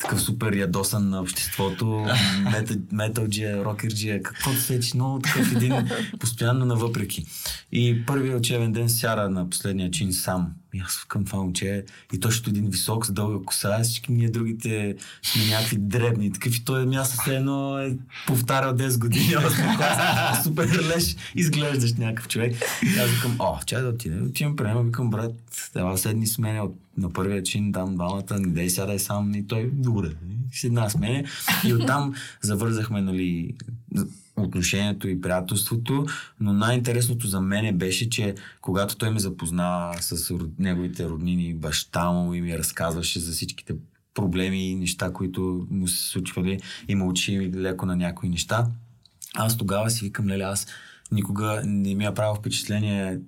[0.00, 2.06] такъв супер ядосан на обществото,
[2.52, 5.74] метал, металджия, рокерджия, каквото се сечеш, много такъв един
[6.20, 7.24] постоянно навъпреки.
[7.72, 10.52] И първият учебен ден сяда на последния чин сам.
[10.74, 14.96] И аз към момче и точно един висок с дълга коса, а всички ние другите
[15.22, 16.32] сме някакви дребни.
[16.32, 17.96] Такъв и той място все едно е
[18.26, 19.26] повтарял 10 години.
[19.26, 20.44] 8 клас.
[20.44, 22.56] Супер леш, изглеждаш някакъв човек.
[22.82, 24.26] И аз викам, о, чай да отидем.
[24.26, 25.32] Отивам при него, викам, брат,
[25.76, 29.34] ела седни с мене от, на първия чин, там двамата, не дей сядай сам.
[29.34, 30.08] И той, добре,
[30.52, 31.24] седна с мене.
[31.64, 33.54] И оттам завързахме, нали,
[34.36, 36.06] отношението и приятелството,
[36.40, 42.34] но най-интересното за мене беше, че когато той ме запозна с неговите роднини, баща му
[42.34, 43.74] и ми разказваше за всичките
[44.14, 48.66] проблеми и неща, които му се случвали и ме учи леко на някои неща,
[49.34, 50.66] аз тогава си викам, леле, аз
[51.12, 53.18] никога не ми е правил впечатление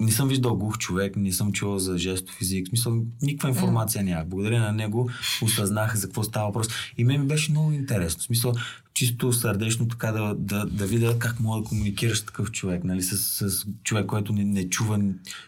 [0.00, 2.66] не съм виждал глух човек, не съм чувал за жестов език.
[2.66, 4.26] В Смисъл, никаква информация нямах.
[4.26, 5.10] Благодаря на него
[5.42, 6.68] осъзнах за какво става въпрос.
[6.98, 8.20] И мен ми беше много интересно.
[8.20, 8.54] В смисъл,
[8.94, 13.02] чисто сърдечно така да, да, да видя как мога да комуникираш с такъв човек, нали,
[13.02, 13.18] с,
[13.50, 15.00] с човек, който не, не чува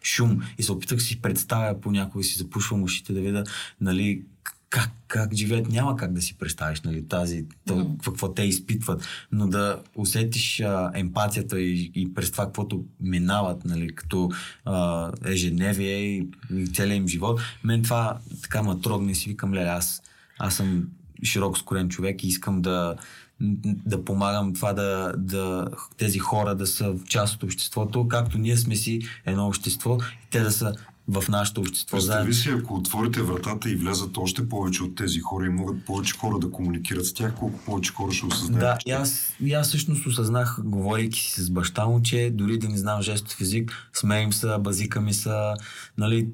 [0.03, 0.43] шум.
[0.59, 3.45] И се опитах си представя понякога си запушвам ушите да видя,
[3.81, 4.23] нали,
[4.71, 9.49] как, как живеят, няма как да си представиш нали, тази, то, какво те изпитват, но
[9.49, 14.31] да усетиш а, емпатията и, и през това, каквото минават, нали, като
[14.65, 19.55] а, ежедневие и, и целият им живот, мен това така ме трогне и си викам,
[19.55, 20.03] леле, аз,
[20.39, 20.89] аз съм
[21.25, 22.97] широко скорен човек и искам да,
[23.87, 25.69] да помагам това да, да
[25.99, 30.41] тези хора да са част от обществото, както ние сме си едно общество и те
[30.41, 30.75] да са
[31.11, 31.97] в нашето общество.
[31.97, 36.19] Представи си, ако отворите вратата и влязат още повече от тези хора и могат повече
[36.19, 38.61] хора да комуникират с тях, колко повече хора ще осъзнаят.
[38.61, 42.69] Да, и аз, и аз всъщност осъзнах, говорейки си с баща му, че дори да
[42.69, 45.55] не знам жестов език, смеем са, базика са,
[45.99, 46.29] нали,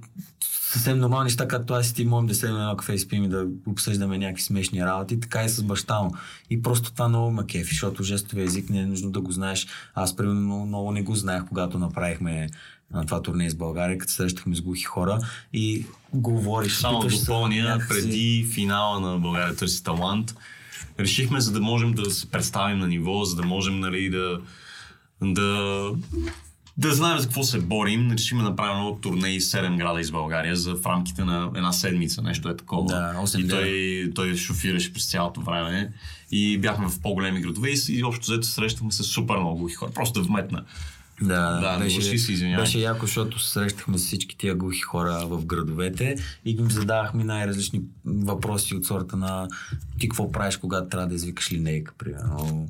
[0.73, 3.29] съвсем нормални неща, както аз и ти можем да седнем на кафе и спим и
[3.29, 6.15] да обсъждаме някакви смешни работи, така и с баща му.
[6.51, 9.67] И просто това много ме кефи, защото жестовия език не е нужно да го знаеш.
[9.95, 12.49] Аз, примерно, много не го знаех, когато направихме
[12.95, 15.19] на това турне с България, като се срещахме с глухи хора
[15.53, 16.73] и говориш.
[16.75, 20.35] Само се допълня, някакси- преди финала на България търси талант,
[21.01, 24.41] решихме, за да можем да се представим на ниво, за да можем нали, да,
[25.23, 25.91] да,
[26.77, 30.11] да знаем за какво се борим, решихме да направим едно турне и 7 града из
[30.11, 32.87] България за в рамките на една седмица, нещо е такова.
[32.87, 33.61] Да, осем и дена.
[33.61, 35.93] той, той шофираше през цялото време
[36.33, 39.75] и бяхме в по-големи градове и, и общо взето се срещахме с супер много глухи
[39.75, 39.91] хора.
[39.95, 40.65] Просто да вметна.
[41.21, 42.65] Да, Да, беше, извинявай.
[42.65, 46.15] беше яко, защото се срещахме с всички тия глухи хора в градовете
[46.45, 49.49] и им задавахме най-различни въпроси от сорта на
[49.99, 52.69] ти какво правиш, когато трябва да извикаш линейка, примерно.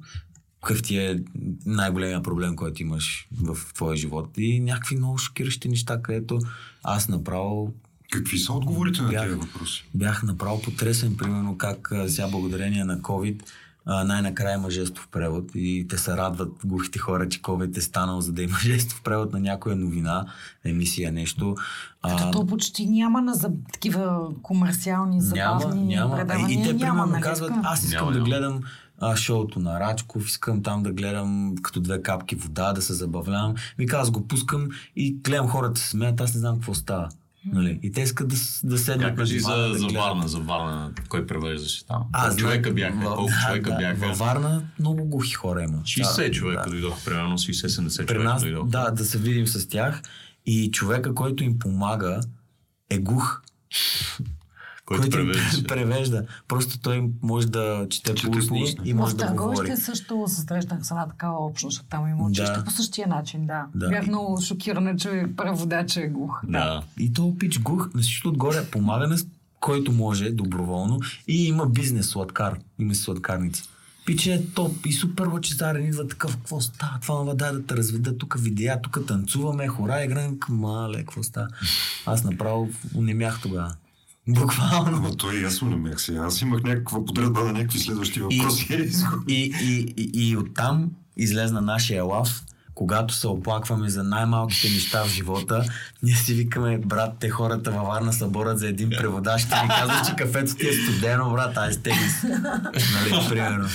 [0.63, 1.19] какъв ти е
[1.67, 4.31] най-големия проблем, който имаш в твоя живот.
[4.37, 6.39] И някакви много шокиращи неща, където
[6.83, 7.73] аз направо
[8.11, 9.85] Какви са отговорите на Бях- тези въпроси?
[9.95, 13.43] бях направо потресен, примерно как сега благодарение на COVID
[13.87, 18.33] най-накрая има жестов превод и те се радват глухите хора, че COVID е станал, за
[18.33, 20.27] да има жестов превод на някоя новина,
[20.65, 21.55] емисия, нещо.
[22.03, 26.17] А, Като то почти няма на за такива комерциални, няма, забавни няма.
[26.17, 26.61] предавания.
[26.61, 28.29] И те няма, примерно нали казват, аз искам Няма, да няма.
[28.29, 28.61] гледам
[29.01, 33.55] а, шоуто на Рачков, искам там да гледам като две капки вода, да се забавлявам.
[33.79, 37.09] Вика, аз го пускам и гледам хората се смеят, аз не знам какво става.
[37.47, 37.81] Нали?
[37.83, 39.87] И те искат да, да седнат Как на дивана за, да за.
[39.89, 42.03] Варна, за Варна, кой превеждаше там?
[42.13, 42.97] Аз Колко човека бяха?
[42.97, 43.97] в- Колко да, човека да, бяха?
[43.99, 45.79] Във Варна много глухи хора има.
[45.79, 46.71] 60 Да, човека да.
[46.71, 48.69] дойдоха, примерно 60-70 При човека нас, дойдоха.
[48.69, 50.03] да, да се видим с тях.
[50.47, 52.21] И човека, който им помага,
[52.91, 53.43] е глух.
[54.87, 55.65] Който им превеждаше.
[55.67, 56.25] превежда.
[56.49, 58.81] Просто той може да чете Чете по устни по-устни.
[58.85, 59.57] и може в да говори.
[59.57, 62.65] Търговище също се срещнах с една такава общност, там има училище Да.
[62.65, 63.67] по същия начин, да.
[63.75, 63.89] Да.
[63.89, 66.41] Бях много шокирана, че преводача е глух.
[66.45, 66.83] Да.
[66.99, 69.27] И то пич глух, на всичко отгоре помага на с-
[69.61, 73.63] който може доброволно и има бизнес сладкар, има си сладкарници.
[74.07, 77.77] Пиче е топ и супер лъчезарен, идва такъв, какво става, това това дай да те
[77.77, 81.49] разведа, тук видеа, тук танцуваме, хора, играем, мале, какво става.
[82.07, 83.75] Аз направо унемях тогава.
[84.29, 84.97] Буквално.
[84.97, 86.21] Ама той и аз му намерих сега.
[86.25, 88.89] Аз имах някаква подредба на някакви следващи въпроси.
[89.29, 92.43] И, и, и, и оттам излезна нашия лав,
[92.75, 95.65] когато се оплакваме за най-малките неща в живота,
[96.03, 99.69] ние си викаме, брат, те хората във Варна се борят за един преводач, ти ми
[99.69, 102.29] казваш, че кафето ти е студено, брат, ай стегни се.
[102.29, 103.69] Нали, примерно.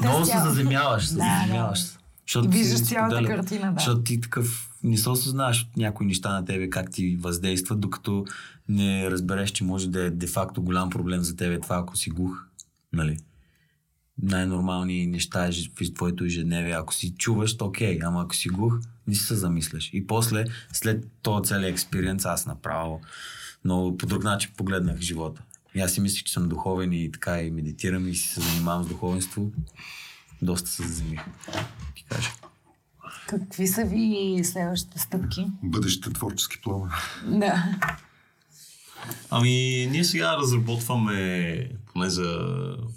[0.00, 1.40] Много се заземяваш, се Да, да.
[1.40, 1.80] заземяваш.
[2.44, 3.74] И виждаш цялата картина, да.
[3.78, 8.24] Защото ти такъв не се осъзнаваш от някои неща на тебе, как ти въздействат, докато
[8.68, 12.44] не разбереш, че може да е де-факто голям проблем за тебе това, ако си глух.
[12.92, 13.18] Нали?
[14.22, 16.72] най-нормални неща е в твоето ежедневие.
[16.72, 19.90] Ако си чуваш, то окей, ама ако си глух, не си се замисляш.
[19.92, 23.00] И после, след този целият експириенс, аз направо
[23.64, 25.42] много по друг начин погледнах живота.
[25.74, 28.84] И аз си мислих, че съм духовен и така и медитирам и си се занимавам
[28.84, 29.50] с духовенство.
[30.42, 31.20] Доста се заземих.
[31.94, 32.30] Ти кажа.
[33.30, 35.46] Какви са ви следващите стъпки?
[35.62, 36.90] Бъдещите творчески планове.
[37.26, 37.64] Да.
[39.30, 42.48] Ами, ние сега разработваме, поне за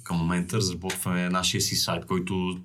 [0.03, 2.59] към момента, разработваме нашия си сайт, който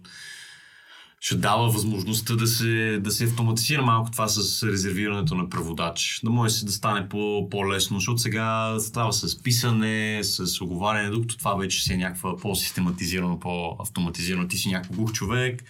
[1.20, 6.20] ще дава възможността да се, да се автоматизира малко това с резервирането на преводач.
[6.24, 11.54] Да може да стане по, по-лесно, защото сега става с писане, с оговаряне, докато това
[11.54, 14.48] вече си е някаква по-систематизирано, по-автоматизирано.
[14.48, 15.64] Ти си някакъв глух човек,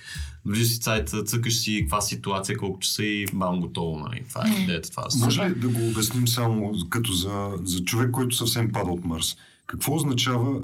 [0.47, 3.99] влизаш си сайта, цъкаш си каква ситуация, колко часа и бам готово.
[3.99, 4.25] Нали?
[4.29, 4.91] Това е идеята.
[4.91, 8.91] Това е Може ли да го обясним само като за, за човек, който съвсем пада
[8.91, 9.37] от Марс?
[9.67, 10.63] Какво означава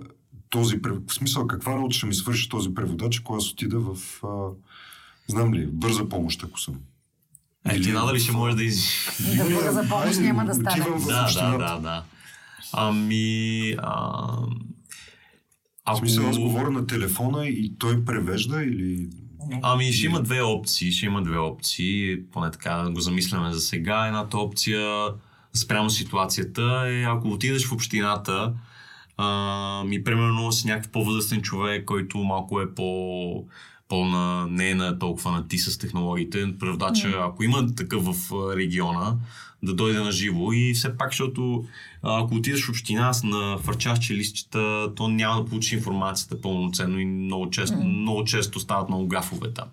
[0.54, 1.10] този преводач?
[1.10, 4.28] В смисъл, каква работа ще ми свърши този преводач, ако аз отида в, а,
[5.28, 6.74] знам ли, бърза помощ, ако съм?
[7.68, 8.88] Е, ти надали в- ще може да из...
[9.36, 10.84] Да за помощ няма да стане.
[10.88, 12.02] в Да, да, да, да.
[12.72, 13.74] Ами...
[13.78, 13.92] А...
[14.36, 14.46] В
[15.84, 15.98] Ако...
[15.98, 19.08] смисъл, аз говоря на телефона и той превежда или...
[19.62, 24.06] Ами ще има две опции, ще има две опции, поне така го замисляме за сега.
[24.06, 25.08] Едната опция
[25.54, 28.52] спрямо ситуацията е ако отидеш в общината,
[29.16, 33.44] а, ми примерно си някакъв по-възрастен човек, който малко е по
[33.88, 36.58] по-на, не е на толкова на ти с технологиите.
[36.58, 39.16] Преводача, ако има такъв в региона,
[39.62, 41.64] да дойде на живо и все пак, защото
[42.02, 47.04] ако отидеш в община с на фърчащи листчета, то няма да получи информацията пълноценно и
[47.04, 49.68] много често, много често стават много гафове там.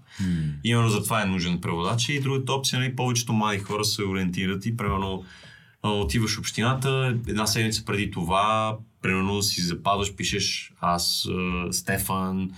[0.64, 2.10] Именно за това е нужен преводач.
[2.10, 5.24] И другата опция, нали, повечето млади хора се ориентират и примерно
[5.84, 11.28] отиваш в общината, една седмица преди това, примерно си запазваш, пишеш аз,
[11.72, 12.52] Стефан,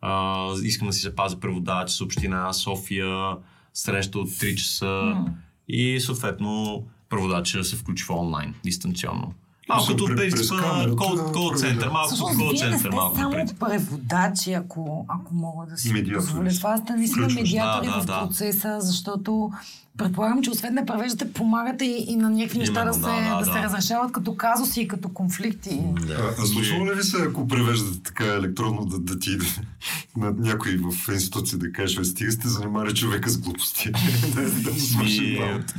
[0.00, 3.36] а, искам да си запазя преводач с община София,
[3.74, 5.24] среща от 3 часа
[5.68, 9.34] и съответно преводача се включва онлайн, дистанционно.
[9.68, 13.30] Малко като през принципа на кол, да кол център, малко като кол център, малко само
[13.30, 13.58] принцип.
[13.60, 16.14] преводачи, ако, ако мога да си Медиатори.
[16.14, 16.76] позволя това.
[16.76, 18.20] Сте наистина медиатори Да, да, в да.
[18.26, 19.50] процеса, защото
[19.98, 23.38] предполагам, че освен да превеждате, помагате и, и на някакви неща да се, да, да,
[23.38, 23.62] да, се да.
[23.62, 25.80] разрешават като казуси и като конфликти.
[26.10, 29.30] А, а случва ли ви се, ако превеждате така електронно, да, да ти
[30.16, 33.90] на някой в институция да кажеш, «Бе, стига сте занимали човека с глупости.
[34.34, 34.70] да, да
[35.04, 35.74] Ми, работа.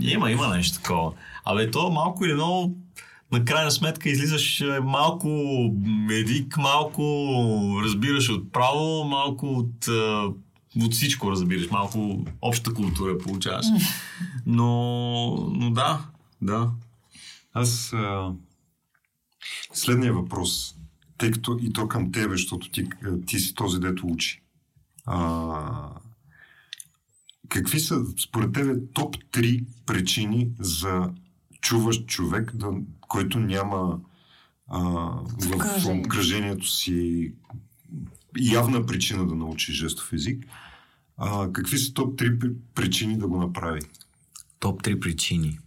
[0.00, 1.12] Има, има нещо такова.
[1.44, 2.74] Абе, то малко или много,
[3.32, 5.28] на крайна сметка излизаш е, малко
[5.84, 7.02] медик, малко
[7.84, 10.30] разбираш от право, малко от, а,
[10.76, 13.66] от всичко разбираш, малко обща култура получаваш.
[14.46, 16.06] Но, но да,
[16.42, 16.70] да.
[17.52, 18.32] Аз а,
[19.72, 20.74] следния въпрос,
[21.18, 22.84] тъй като и то към тебе, защото ти,
[23.26, 24.42] ти си този, дето учи.
[25.06, 25.88] А,
[27.48, 31.10] какви са, според тебе, топ 3 причини за
[31.62, 34.00] чуващ човек, да, който няма
[34.68, 36.00] а, в Обкръжение.
[36.00, 37.32] обкръжението си
[38.40, 40.44] явна причина да научи жестов език?
[41.16, 43.80] А, какви са топ 3 при- причини да го направи?
[44.58, 45.58] Топ 3 причини.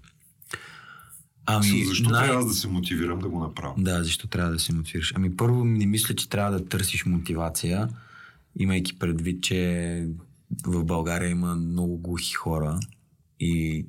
[1.46, 3.74] Ами, Защо най- трябва да се мотивирам да го направя?
[3.78, 5.14] Да, защо трябва да се мотивираш?
[5.16, 7.90] Ами първо не мисля, че трябва да търсиш мотивация,
[8.56, 10.08] имайки предвид, че
[10.66, 12.80] в България има много глухи хора
[13.40, 13.86] и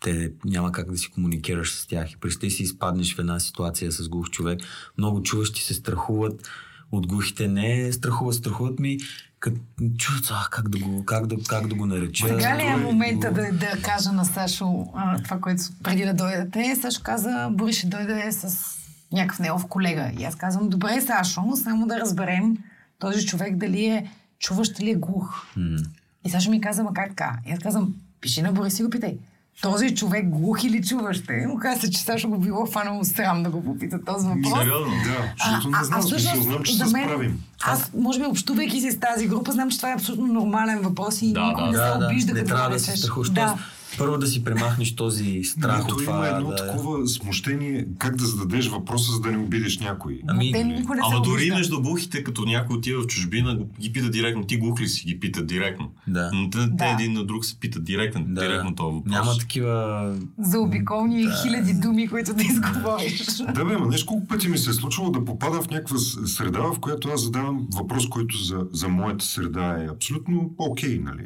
[0.00, 2.12] те няма как да си комуникираш с тях.
[2.12, 4.60] И представи си изпаднеш в една ситуация с глух човек.
[4.98, 6.48] Много чуващи се страхуват
[6.92, 7.48] от глухите.
[7.48, 8.98] Не страхуват, страхуват ми,
[9.40, 9.60] като
[9.98, 12.28] чуват, а, как да го, как да, как да го нареча.
[12.28, 16.76] Сега ли е момента да, да кажа на Сашо а, това, което преди да дойдете?
[16.80, 18.76] Сашо каза, Бори ще дойде с
[19.12, 20.12] някакъв негов колега.
[20.18, 22.56] И аз казвам, добре, Сашо, само да разберем
[22.98, 25.46] този човек дали е чуващ или е глух.
[25.56, 25.76] М.
[26.24, 27.38] И Сашо ми каза, ма как така?
[27.46, 29.18] И аз казвам, пиши на Борис и го питай.
[29.62, 31.46] Този човек глух или чуващ е?
[31.46, 34.58] Му каза се, че Сашо го било фанало срам да го попита този въпрос.
[34.58, 34.92] Сериозно?
[35.04, 37.40] Да, защото не знам, смисъл, знам, че се справим.
[37.62, 41.22] Аз, може би, общувайки се с тази група, знам, че това е абсолютно нормален въпрос
[41.22, 42.96] и Да, никой да, не Да, се да, обижда, не като трябва го да се
[42.96, 43.30] страхуваш.
[43.30, 43.58] Да.
[43.98, 46.12] Първо да си премахнеш този страх от Ето това.
[46.16, 46.56] има едно да...
[46.56, 50.20] такова смущение, как да зададеш въпроса, за да не обидиш някой.
[50.28, 54.44] Ами, Те не Ама дори между глухите, като някой отива в чужбина, ги пита директно.
[54.44, 55.06] Ти глух ли си?
[55.06, 55.90] Ги питат директно.
[56.08, 56.30] Да.
[56.34, 56.86] Но те, Да.
[56.86, 59.12] един на друг се питат директно, Да, директно този въпрос.
[59.12, 60.14] Няма такива...
[60.38, 63.26] Заобиколни хиляди думи, които да изговориш.
[63.54, 66.60] Да, бе, ма нещо колко пъти ми се е случвало да попадам в някаква среда,
[66.60, 71.24] в която аз задавам въпрос, който за, за моята среда е абсолютно окей, нали?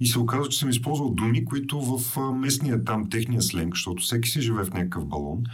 [0.00, 1.99] И се оказва, че съм използвал думи, които в
[2.34, 5.44] местния там, техния сленг, защото всеки си живее в някакъв балон,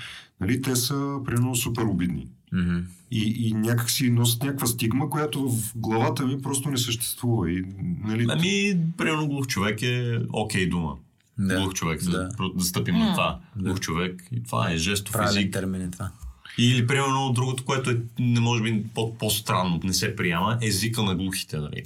[0.40, 0.62] нали?
[0.62, 2.26] Те са, примерно, супер обидни.
[2.52, 2.78] Мгм.
[3.10, 7.50] И, и някак си носят някаква стигма, която в главата ми просто не съществува.
[7.52, 7.64] И,
[8.04, 10.94] нали, Ами, примерно глух човек е окей дума.
[11.38, 11.60] Да.
[11.60, 12.10] Глух човек, Да.
[12.10, 13.40] да, да стъпим на това.
[13.56, 14.24] Глух човек.
[14.32, 15.52] И това е жестов Правилен език.
[15.52, 16.10] термин е това.
[16.58, 21.02] Или, примерно, другото, което е, не може би по- по-странно, не се приема, е езика
[21.02, 21.58] на глухите.
[21.58, 21.82] Нали?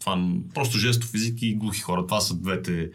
[0.00, 0.24] Това
[0.54, 2.06] просто жестов език и глухи хора.
[2.06, 2.90] Това са двете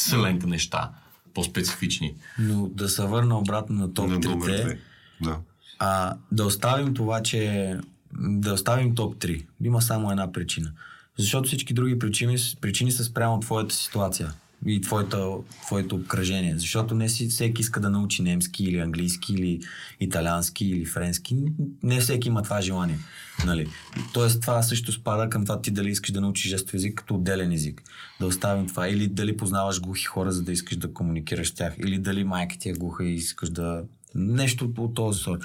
[0.00, 0.90] селенка неща,
[1.34, 2.14] по-специфични.
[2.38, 4.78] Но да се върна обратно на топ на номер 3 две.
[5.20, 5.38] Да.
[5.78, 7.74] а да оставим това, че
[8.12, 9.44] да оставим топ 3.
[9.64, 10.72] Има само една причина.
[11.18, 14.32] Защото всички други причини, причини са спрямо твоята ситуация
[14.66, 16.58] и твоето, твоето обкръжение.
[16.58, 19.60] Защото не всеки иска да научи немски или английски или
[20.00, 21.36] италиански или френски.
[21.82, 22.98] Не всеки има това желание.
[23.46, 23.68] Нали?
[24.12, 27.52] Тоест това също спада към това ти дали искаш да научиш жестов език като отделен
[27.52, 27.82] език.
[28.20, 28.88] Да оставим това.
[28.88, 31.74] Или дали познаваш глухи хора, за да искаш да комуникираш с тях.
[31.78, 33.82] Или дали майка ти е глуха и искаш да...
[34.14, 35.42] Нещо от този сорт.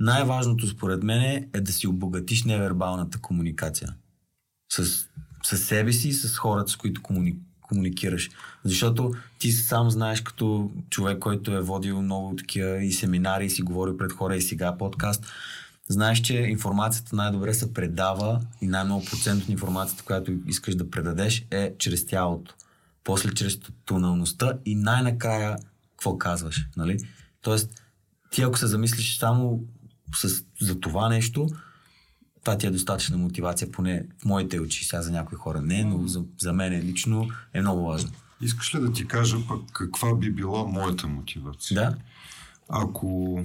[0.00, 3.94] Най-важното според мен е да си обогатиш невербалната комуникация.
[4.72, 5.08] С,
[5.44, 7.36] с себе си и с хората, с които комуни,
[7.68, 8.30] комуникираш.
[8.64, 13.62] Защото ти сам знаеш като човек, който е водил много такива и семинари, и си
[13.62, 15.26] говорил пред хора и сега подкаст,
[15.88, 21.46] знаеш, че информацията най-добре се предава и най-много процент от информацията, която искаш да предадеш
[21.50, 22.54] е чрез тялото.
[23.04, 25.56] После чрез тоналността и най-накрая
[25.90, 26.98] какво казваш, нали?
[27.42, 27.70] Тоест,
[28.30, 29.64] ти ако се замислиш само
[30.14, 31.48] с, за това нещо,
[32.44, 36.06] това ти е достатъчна мотивация, поне в моите очи, сега за някои хора не, но
[36.06, 38.10] за, за мен лично е много важно.
[38.40, 41.74] Искаш ли да ти кажа пък каква би била моята мотивация?
[41.74, 41.96] Да?
[42.68, 43.40] Ако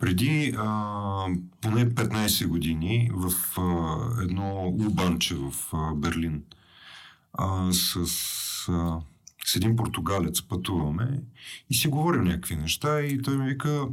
[0.00, 1.26] преди а,
[1.60, 6.42] поне 15 години в а, едно лубанче в а, Берлин
[7.32, 7.96] а, с,
[8.68, 9.00] а,
[9.44, 11.22] с един португалец пътуваме
[11.70, 13.88] и си говорим някакви неща и той ми вика,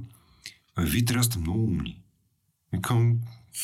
[0.75, 2.00] «А, вие трябва да сте много умни.
[2.73, 3.17] Викам,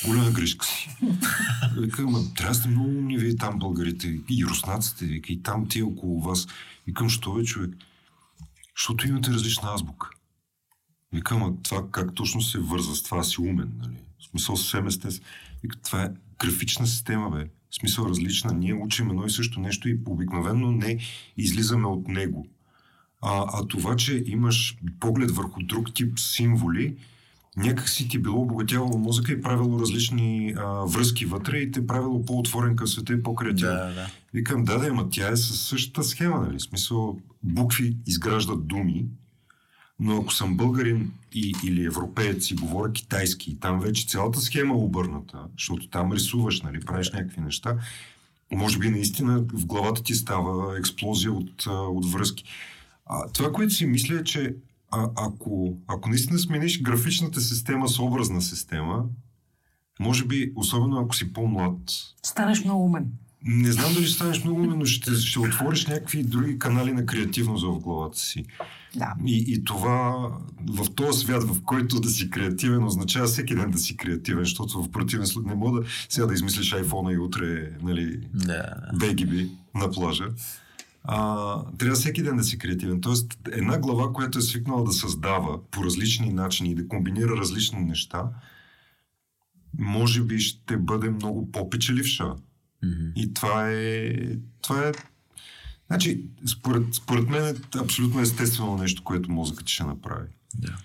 [0.06, 0.90] голяма грешка си.
[1.78, 5.82] Викам, трябва да сте много умни вие там българите и руснаците, вика, и там ти
[5.82, 6.48] около вас.
[6.88, 7.76] Викам, що бе човек?
[8.78, 10.10] Защото имате различна азбука.
[11.14, 13.98] Викам, а това как точно се вързва с това си умен, нали?
[14.20, 15.28] В смисъл съвсем естествено.
[15.64, 17.50] Вика, това е графична система, бе.
[17.70, 18.54] В смисъл различна.
[18.54, 21.00] Ние учим едно и също нещо и обикновено не
[21.38, 22.48] излизаме от него.
[23.22, 26.98] А, а това, че имаш поглед върху друг тип символи,
[27.58, 32.26] някак си ти било обогатявало мозъка и правило различни а, връзки вътре и те правило
[32.26, 33.76] по-отворен към света и по-креативен.
[33.76, 34.08] Да, да.
[34.34, 36.58] Викам, да, да, ама тя е със същата схема, нали?
[36.58, 39.06] В смисъл, букви изграждат думи,
[40.00, 44.74] но ако съм българин и, или европеец и говоря китайски, и там вече цялата схема
[44.74, 47.78] е обърната, защото там рисуваш, нали, правиш някакви неща,
[48.52, 52.44] може би наистина в главата ти става експлозия от, от връзки.
[53.06, 54.56] А, това, което си мисля е, че
[54.92, 59.04] а, ако, ако наистина смениш графичната система с образна система,
[60.00, 61.80] може би, особено ако си по-млад,
[62.26, 63.12] Станеш много умен.
[63.44, 67.06] не знам дали ще станеш много умен, но ще, ще отвориш някакви други канали на
[67.06, 68.46] креативност в главата си.
[68.96, 69.14] Да.
[69.26, 70.30] И, и това
[70.68, 74.84] в този свят, в който да си креативен, означава всеки ден да си креативен, защото
[74.84, 78.92] в противен случай не мога да сега да измислиш айфона и утре, нали, Да, да.
[79.00, 80.28] бегиби на плажа.
[81.10, 83.02] А, трябва всеки ден да си креативен.
[83.02, 87.80] Тоест, една глава, която е свикнала да създава по различни начини и да комбинира различни
[87.80, 88.24] неща,
[89.80, 92.36] може би ще бъде много по-печеливша.
[92.86, 93.12] Мгм.
[93.16, 94.14] И това е.
[94.62, 94.92] Това е.
[95.88, 100.28] Значи, според, според мен е абсолютно естествено нещо, което мозъкът ще направи.
[100.56, 100.78] Да.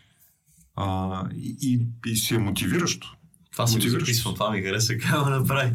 [0.76, 3.16] А, и, и, и си е мотивиращо.
[3.52, 4.04] Това си го Мотивиращо.
[4.06, 5.72] записвам, това ми хареса как го направи.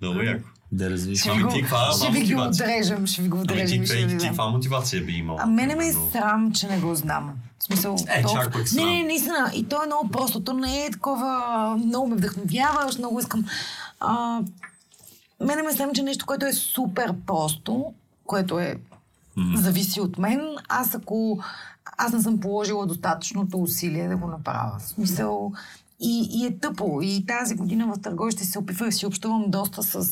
[0.00, 0.48] Много яко.
[0.72, 1.20] Да развиш.
[1.20, 3.78] ще, Ами ти каква ще ви ги отрежем, ще ви го Ами отрежем.
[3.78, 5.36] ти, и ще ти, каква мотивация би имал?
[5.40, 7.32] А мене ме е срам, че не го знам.
[7.58, 8.84] В смисъл, Е, то- чак Не, срам.
[8.84, 9.50] не, наистина.
[9.54, 10.40] И то е много просто.
[10.40, 11.36] То не е такова...
[11.76, 13.44] Много ме вдъхновяваш, много искам...
[14.00, 14.40] А,
[15.40, 17.92] мене ме срам, че нещо, което е супер просто,
[18.26, 18.76] което е
[19.54, 21.38] зависи от мен, аз ако...
[21.98, 24.78] Аз не съм положила достатъчното усилие да го направя.
[24.78, 25.52] В смисъл...
[26.02, 26.98] И, и е тъпо.
[27.02, 30.08] И тази година в Търговище се опитвах да си общувам доста с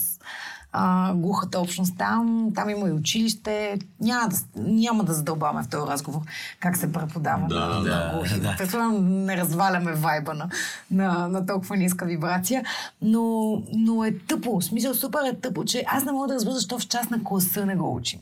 [0.73, 2.51] а, глухата общност там.
[2.55, 3.79] Там има и училище.
[4.01, 6.21] Няма да, няма да задълбаваме в този разговор
[6.61, 8.41] как се преподава Да, на, да, на глухи.
[8.41, 8.55] да.
[8.59, 10.49] Предполагам, не разваляме вайба на,
[10.91, 12.65] на, на толкова ниска вибрация,
[13.03, 14.61] но, но е тъпо.
[14.61, 17.25] В смисъл, супер е тъпо, че аз не мога да разбера защо в част на
[17.25, 18.21] класа не го учим.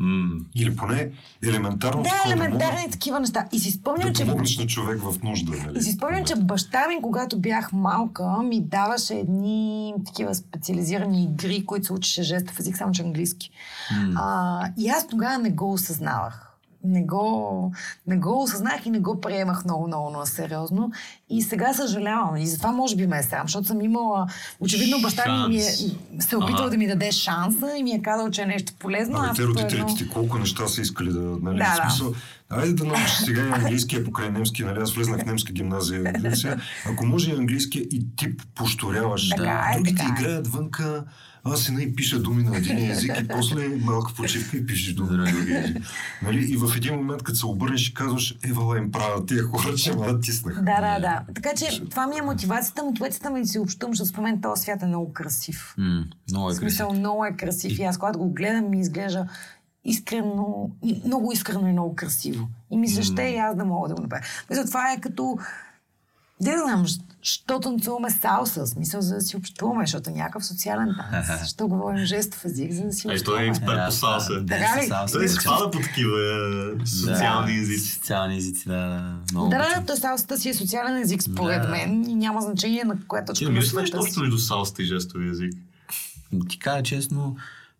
[0.00, 1.10] М, Или поне
[1.44, 3.46] елементарно Да, да елементарни мога такива неща.
[3.52, 5.52] И си спомням, да че помогнеш на човек в нужда.
[5.66, 5.78] Нали?
[5.78, 11.66] И си спомням, че баща ми, когато бях малка, ми даваше едни такива специализирани игри,
[11.66, 13.50] които се учеше жестов език, само че английски.
[14.16, 16.49] А, и аз тогава не го осъзнавах.
[16.84, 17.72] Не го,
[18.06, 20.92] не го осъзнах и не го приемах много, много, много сериозно.
[21.30, 22.36] И сега съжалявам.
[22.36, 24.26] И затова може би ме е срам, защото съм имала...
[24.60, 25.88] Очевидно баща ми, ми е, се
[26.32, 26.70] е опитал Ага.
[26.70, 29.18] да ми даде шанса и ми е казал, че е нещо полезно.
[29.18, 31.20] Абе, аз те родителите едно- ти колко неща са искали да...
[31.20, 31.90] Нали, Да, да.
[31.90, 32.14] смисъл,
[32.50, 34.78] Айде да научиш сега и английския покрай немски, нали?
[34.80, 36.12] Аз влезнах в немска гимназия.
[36.34, 36.56] Сега,
[36.86, 39.28] ако може и английския и ти пошторяваш.
[39.28, 40.20] Така е, Другите така е.
[40.20, 41.04] играят вънка,
[41.44, 45.16] аз си и пиша думи на един език и после малка почивка и пишеш думи
[45.16, 45.76] на другия език.
[46.22, 46.52] Нали?
[46.52, 49.96] И в един момент, като се обърнеш и казваш, евала им правя, тия хора ще
[49.96, 50.54] ме натиснах.
[50.54, 51.20] Да, да, да.
[51.34, 52.84] Така че това ми е мотивацията.
[52.84, 55.74] Мотивацията ми да си общувам, защото спомена този свят е много красив.
[55.78, 56.60] М, много В е красив.
[56.60, 59.26] смисъл, много е красив и аз когато го гледам ми изглежда
[59.84, 60.70] искрено,
[61.04, 62.48] много искрено и много красиво.
[62.70, 64.22] И ми се ще и аз да мога да го направя.
[64.50, 65.38] Мисля, това е като
[66.40, 66.84] не знам,
[67.22, 71.48] що танцуваме салса, смисъл за да си общуваме, защото е някакъв социален танц.
[71.48, 73.38] Що говорим жестов език, за да си Ай, общуваме.
[73.38, 74.32] той е експерт по салса.
[74.34, 74.86] Да, Така ли?
[74.86, 75.14] салса.
[75.14, 76.18] Той се спада по такива
[76.82, 77.90] е, социални Да, езици.
[77.90, 79.16] Социални езици, да, да.
[79.32, 81.68] Много Да, да, той салсата си е социален език, според Да.
[81.68, 82.10] мен.
[82.10, 84.20] И няма значение на коя Ти точка на мислиш нещо си.
[84.20, 85.52] между салста и жестови език?
[86.48, 87.36] Ти кажа честно,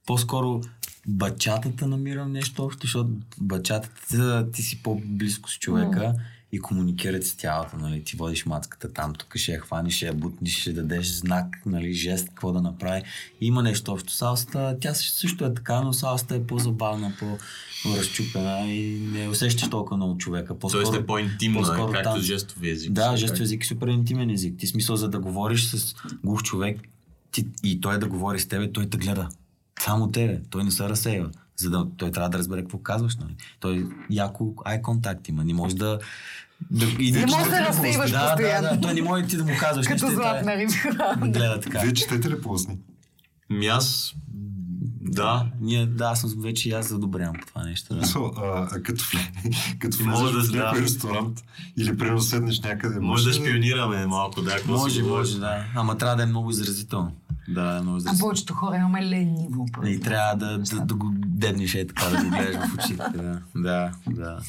[0.06, 0.60] по-скоро
[1.06, 6.14] бачатата намирам нещо общо, защото бачатата ти си по-близко с човека
[6.52, 8.04] и комуникират с тялото, нали?
[8.04, 11.92] Ти водиш мацката там, тук ще я хваниш, ще я бутниш, ще дадеш знак, нали,
[11.92, 13.02] жест, какво да направи.
[13.40, 14.12] Има нещо общо.
[14.12, 17.12] Салста, тя също е така, но салста е по-забавна,
[17.82, 20.58] по-разчупена и не усещаш толкова много човека.
[20.58, 22.22] По-скоро, Тоест е по-интимна, по-скоро както танц.
[22.22, 22.92] жестови език.
[22.92, 24.58] Да, Как- жестов език е супер интимен език.
[24.58, 25.94] Ти смисъл за да говориш с
[26.24, 26.80] глух човек
[27.32, 29.28] ти, и той да говори с тебе, той те гледа.
[29.80, 30.40] Само тебе.
[30.50, 31.30] Той не се разсейва.
[31.60, 33.16] За да той трябва да разбере какво казваш.
[33.16, 33.30] Нали?
[33.60, 35.44] Той яко ай контакт има.
[35.44, 35.98] Не може да...
[36.70, 38.68] да и Не може да да разсейваш да, да, постоянно.
[38.70, 40.06] да, той не може ти да му казваш Като нещо.
[40.12, 40.72] и той златна риба.
[41.28, 41.78] Гледа така.
[41.78, 42.78] Вие четете ли плъсни?
[43.50, 44.14] Ми аз...
[45.02, 45.46] Да.
[45.60, 47.94] Ние, да, аз съм вече и аз задобрявам по това нещо.
[47.94, 48.02] Да.
[48.02, 48.32] So,
[48.72, 49.04] а, като,
[49.78, 50.84] като И може влезеш да- в някой да.
[50.84, 51.44] ресторант
[51.76, 54.56] или примерно седнеш някъде, Може да ли- шпионираме малко, да.
[54.66, 55.64] Може, може, да.
[55.74, 57.12] Ама трябва да е много изразително.
[57.50, 59.66] Да, е много А повечето хора имаме лениво.
[59.86, 62.96] И трябва да, да, да го дебнеш е така, да го гледаш в очите.
[62.96, 63.92] Да, да.
[64.06, 64.40] да.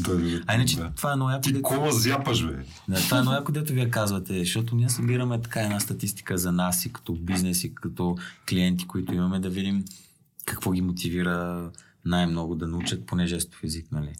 [0.00, 0.90] Да, А иначе да.
[0.96, 2.64] това е много яко, Ти дето, кола зяпаш, бе.
[2.88, 6.52] да, това е много яко, дето вие казвате, защото ние събираме така една статистика за
[6.52, 8.16] нас и като бизнес и като
[8.48, 9.84] клиенти, които имаме, да видим
[10.46, 11.70] какво ги мотивира
[12.04, 14.12] най-много да научат поне жестов език, нали?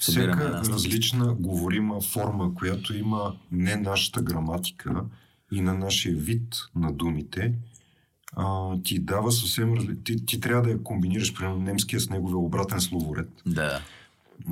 [0.00, 5.04] Събираме Всяка различна говорима форма, която има не нашата граматика
[5.52, 7.54] и на нашия вид на думите,
[8.36, 10.04] а, ти дава съвсем разли...
[10.04, 13.28] ти, ти трябва да я комбинираш, примерно немския с неговия обратен словоред.
[13.46, 13.80] Да.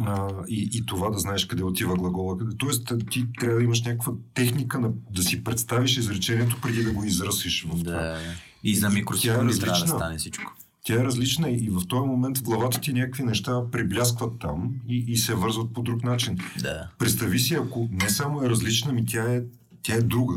[0.07, 2.36] А, и, и това да знаеш къде отива глагола.
[2.59, 7.05] Тоест, ти трябва да имаш някаква техника на, да си представиш изречението преди да го
[7.05, 7.92] изръсиш в това.
[7.92, 8.18] да.
[8.64, 10.53] И за Тя е микросекунди трябва да стане всичко.
[10.84, 15.05] Тя е различна и в този момент в главата ти някакви неща прибляскват там и,
[15.09, 16.38] и се вързват по друг начин.
[16.61, 16.88] Да.
[16.99, 19.42] Представи си, ако не само е различна, ми тя е
[19.82, 20.36] Тя е друга.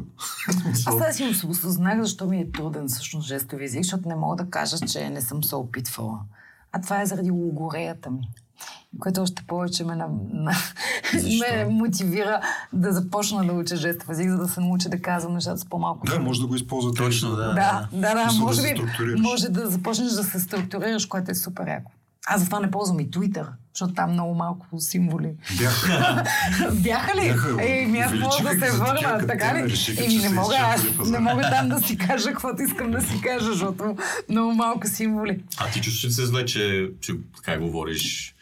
[0.85, 4.35] Аз сега си ос- осъзнах защо ми е труден всъщност жестови език, защото не мога
[4.35, 6.19] да кажа, че не съм се опитвала.
[6.71, 8.29] А това е заради логореята ми.
[8.99, 10.51] Което още повече ме, на, на,
[11.41, 12.41] ме мотивира
[12.73, 16.05] да започна да уча жестов език, за да се науча да казвам нещата с по-малко.
[16.07, 16.97] да, може да го използвате.
[16.97, 17.35] Точно, да.
[17.35, 19.19] Да, да, да, да може структурираш.
[19.19, 21.91] може да започнеш да се структурираш, което е супер яко.
[22.33, 25.31] Аз затова не ползвам и Twitter, защото там много малко символи.
[25.57, 26.23] Бяха.
[26.73, 27.27] Бяха ли?
[27.27, 29.73] Бяха, Еми, аз мога да се върна, така ли?
[29.97, 33.45] Еми, не мога, аз не мога там да си кажа каквото искам да си кажа,
[33.45, 33.95] защото
[34.29, 35.43] много малко символи.
[35.57, 38.35] А ти чувстваш ли се зле, че, че така говориш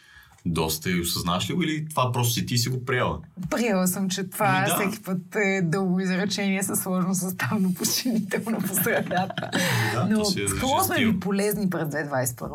[0.45, 3.19] доста и осъзнаш ли го или това просто си ти си го приела?
[3.49, 4.75] Приела съм, че това Ами да.
[4.75, 9.49] всеки път е дълго изречение със сложно съставно подчинително по средата.
[9.93, 10.47] Да, Но си е
[10.85, 12.49] сме ви полезни през 2021?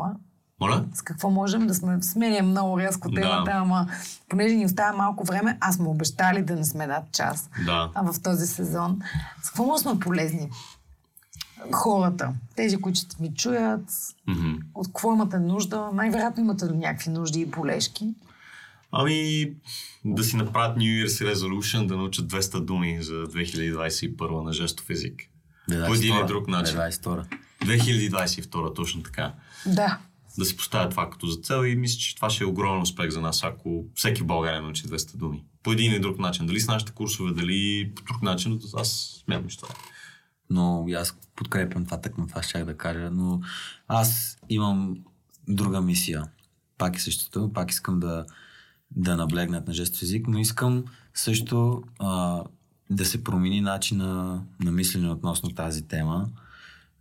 [0.61, 0.85] Моля?
[0.93, 2.01] С какво можем да сме...
[2.01, 3.21] Сменям много рязко Да.
[3.21, 3.87] темата, ама
[4.29, 7.91] понеже ни остава малко време, аз сме обещали да не сме над час Да.
[7.93, 8.99] а в този сезон.
[9.43, 10.49] С какво може да сме полезни?
[11.71, 13.81] Хората, тези, които ще ми чуят,
[14.27, 14.53] Мгм.
[14.73, 15.89] от какво имате нужда?
[15.93, 18.13] Най-вероятно имате някакви нужди и болешки.
[18.91, 19.51] Ами,
[20.05, 25.21] да си направят New Year's Resolution, да научат 200 думи за 2021 на жестов език.
[25.69, 26.27] Да, По един или 22-ра.
[26.27, 26.75] друг начин.
[26.75, 27.25] Да, 22-ра.
[27.61, 29.33] 2022, точно така.
[29.65, 29.97] Да.
[30.37, 33.09] Да си поставя това като за цел и мисля, че това ще е огромен успех
[33.09, 35.43] за нас, ако всеки в България научи 200 думи.
[35.63, 36.45] По един или друг начин.
[36.45, 39.77] Дали с нашите курсове, дали по друг начин, аз смятам, че това е.
[40.49, 43.41] Но аз подкрепям това, на това щях да кажа, но
[43.87, 44.97] аз имам
[45.47, 46.23] друга мисия.
[46.77, 48.25] Пак е същото, пак искам да,
[48.91, 50.83] да наблегнат на жестов език, но искам
[51.13, 52.43] също а,
[52.89, 56.29] да се промени начина на мислене относно тази тема,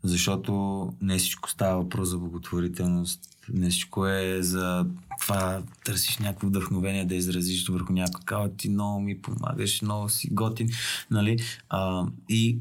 [0.05, 3.21] защото не всичко става въпрос за благотворителност,
[3.53, 4.87] не всичко е за
[5.21, 10.29] това търсиш някакво вдъхновение да изразиш върху някой, казва ти много ми помагаш, много си
[10.33, 10.69] готин,
[11.11, 11.39] нали?
[11.69, 12.59] А, и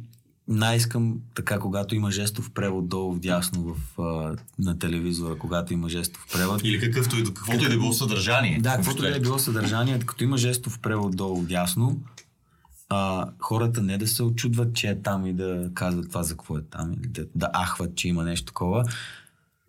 [0.47, 6.27] най-искам така, когато има жестов превод долу вдясно в, а, на телевизора, когато има жестов
[6.33, 6.61] превод.
[6.63, 8.59] Или какъвто и, каквото и да било съдържание.
[8.59, 11.99] Да, каквото и да е било съдържание, като има жестов превод долу вдясно,
[12.93, 16.57] а, хората не да се очудват, че е там и да казват това за какво
[16.57, 18.85] е там, или да, да ахват, че има нещо такова,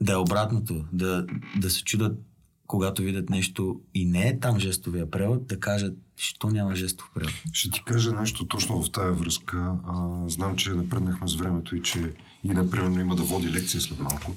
[0.01, 2.18] да е обратното, да, да се чудат,
[2.66, 7.35] когато видят нещо и не е там жестовия превод, да кажат, що няма жестов превод.
[7.53, 9.72] Ще ти кажа нещо точно в тая връзка.
[9.87, 12.12] А, знам, че напреднахме с времето и че
[12.45, 14.37] и например има да води лекция след малко.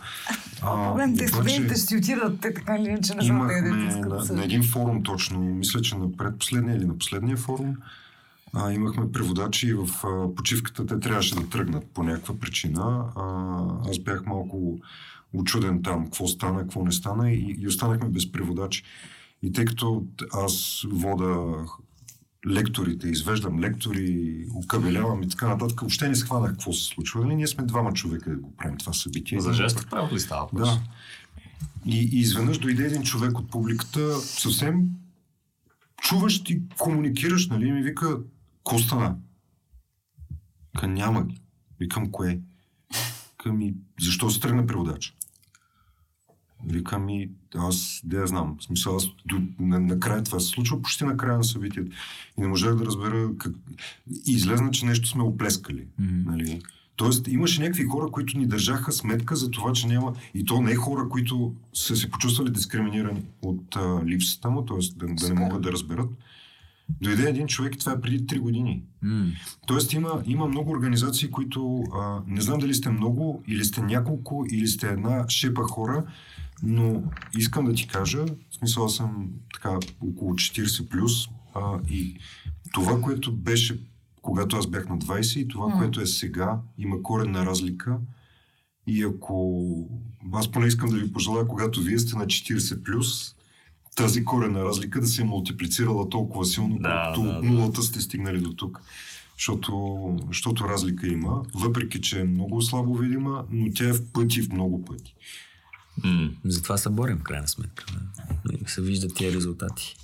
[0.62, 4.26] А, Проблемите е, студентите ще си отидат, те така или иначе не знам да на,
[4.36, 7.76] на един форум точно, мисля, че на предпоследния или на последния форум,
[8.58, 13.06] а, имахме преводачи и в а, почивката те трябваше да тръгнат по някаква причина.
[13.16, 14.80] А, аз бях малко
[15.34, 18.84] очуден там, какво стана, какво не стана и, и останахме без преводачи.
[19.44, 21.66] И тъй като аз вода
[22.48, 27.22] лекторите, извеждам лектори, окабелявам и така нататък, въобще не схванах какво се случва.
[27.22, 27.36] Нали?
[27.36, 29.40] Ние сме двама човека да го правим това събитие.
[29.40, 30.42] За жестов превод ли става?
[30.42, 30.70] въпрос?
[30.70, 30.82] Да.
[31.86, 34.90] И, и изведнъж дойде един човек от публиката, съвсем
[36.02, 37.68] чуваш и комуникираш, нали?
[37.68, 38.18] И ми вика,
[38.68, 39.16] какво стана?
[40.80, 41.42] Ка няма ги.
[41.80, 42.40] Викам, кое?
[43.30, 45.14] Викам ми, защо се тръгна преводач?
[46.66, 48.58] Викам ми, аз да я знам.
[48.60, 51.92] В смисъл, аз до, на, накрая това се случва почти на края на събитието.
[52.38, 53.54] И не можах да разбера как...
[54.28, 55.88] И излезна, че нещо сме оплескали.
[56.00, 56.32] Мгм.
[56.32, 56.62] Нали?
[56.96, 60.14] Тоест, имаше някакви хора, които ни държаха сметка за това, че няма...
[60.34, 64.78] И то не е хора, които са се почувствали дискриминирани от а, липсата му, т.е.
[64.96, 66.10] Да, да не могат да разберат.
[67.02, 68.84] Дойде един човек и това е преди 3 години.
[69.02, 69.26] М.
[69.68, 74.46] Тоест има, има много организации, които а, не знам дали сте много, или сте няколко,
[74.52, 76.06] или сте една шепа хора,
[76.64, 77.04] но
[77.38, 81.12] искам да ти кажа, в смисъл аз съм така около 40 плюс
[81.56, 82.18] а, и
[82.74, 83.80] това, което беше
[84.22, 85.78] когато аз бях на 20 и това, М.
[85.78, 87.98] което е сега, има коренна разлика.
[88.88, 89.66] И ако
[90.34, 93.36] аз поне искам да ви пожелая, когато вие сте на 40 плюс,
[93.98, 97.50] тази корена разлика да се е мултиплицирала толкова силно, Да, колкото да, от да.
[97.52, 98.82] нулата сте стигнали до тук.
[99.38, 99.74] Защото,
[100.28, 104.52] защото разлика има, въпреки че е много слабо видима, но тя е в пъти, в
[104.52, 105.16] много пъти.
[106.04, 106.30] М.
[106.46, 107.86] Затова се борим, в крайна сметка.
[108.46, 108.70] да.
[108.70, 109.96] Се виждат тия резултати.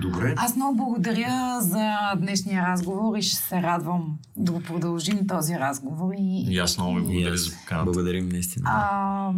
[0.00, 0.34] Добре.
[0.36, 6.12] Аз много благодаря за днешния разговор и ще се радвам да го продължим този разговор.
[6.18, 7.84] И, И аз много ви И благодаря аз за поканата.
[7.84, 8.64] Благодарим наистина.
[8.70, 9.32] а,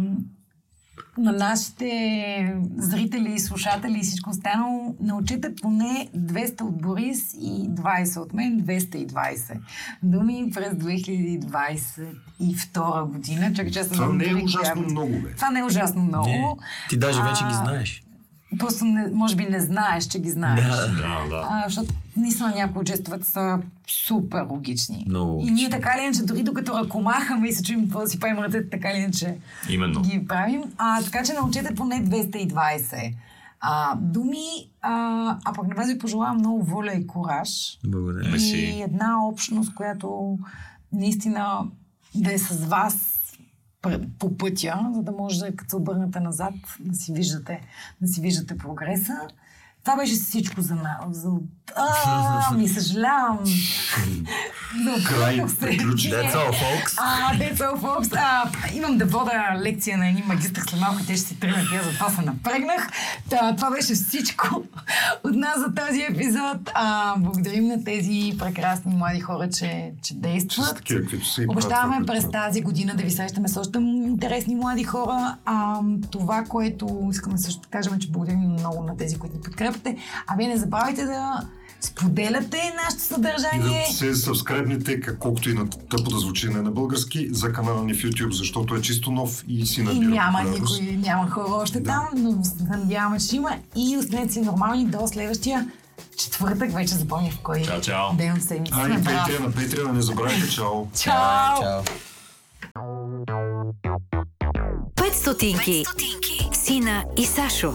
[1.17, 8.17] на нашите зрители и слушатели и всичко останало, научете поне 200 от Борис и 20
[8.17, 9.57] от мен, 220
[10.03, 12.13] думи през 2022
[13.03, 13.53] година.
[13.53, 15.35] Чакай, че Това не е ужасно много, бе.
[15.35, 16.29] Това не е ужасно много.
[16.29, 16.55] Не,
[16.89, 18.03] ти даже вече ги А, знаеш.
[18.59, 20.65] просто не, може би не знаеш, че ги знаеш.
[20.65, 20.87] Да.
[20.87, 21.47] Да, да.
[21.49, 25.05] А, защото наистина някои от жестовете са супер логични.
[25.09, 28.19] Много И ние така или иначе, дори докато ръкомахаме и се чуем какво да си
[28.19, 29.37] правим ръцете, така или иначе
[29.69, 30.01] Именно.
[30.01, 30.63] ги правим.
[30.77, 33.13] А, така че научете поне 220
[33.65, 37.79] а, думи, а, а пък на вас ви пожелавам много воля и кораж.
[37.85, 38.37] Благодаря.
[38.37, 40.37] И една общност, която
[40.93, 41.67] наистина
[42.15, 43.19] да е с вас
[44.19, 47.61] по пътя, за да може, като се обърнете назад, да си виждате,
[48.01, 49.13] да си виждате прогреса.
[49.83, 50.77] Това беше всичко за.
[51.09, 51.29] За...
[51.75, 53.39] А, ми съжалявам.
[55.07, 55.59] Край, Запутах се.
[55.59, 56.11] приключи.
[56.11, 56.93] That's all, folks.
[56.97, 58.17] А, that's all, folks.
[58.17, 61.85] А, имам да вода лекция на едни магистър след малко, те ще си тръгнат, аз
[61.85, 62.89] затова се напрегнах.
[63.29, 64.63] Та, това беше всичко
[65.23, 66.71] от нас за този епизод.
[66.73, 70.83] А, благодарим на тези прекрасни млади хора, че, че действат.
[71.47, 75.37] Обещаваме през тази година да ви срещаме с още интересни млади хора.
[75.45, 75.79] А,
[76.11, 79.97] това, което искаме също да кажем, е, че благодарим много на тези, които ни подкрепяте.
[80.27, 81.41] А вие не забравяйте да
[81.83, 83.85] споделяте нашето И съдържание.
[83.87, 87.83] да се събскребните, как- колкото и на тъпо да звучи не на български, за канала
[87.83, 90.81] ни в YouTube, защото е чисто нов и си И набира няма популярност.
[90.81, 93.49] никой, няма хора още там, но се надяваме, че има.
[93.77, 95.67] И останете си нормални до следващия
[96.17, 96.71] четвъртък.
[96.71, 98.15] Вече запомних в кой Чао, чао.
[98.15, 98.81] ден от седмицата.
[98.81, 98.93] А и.
[98.93, 100.85] Patreon, на Patreon, не забравяйте, чао!
[100.93, 101.61] Чао!
[101.61, 101.81] Чао.
[104.95, 105.83] 5 стотинки.
[106.53, 107.73] Сина и Сашо.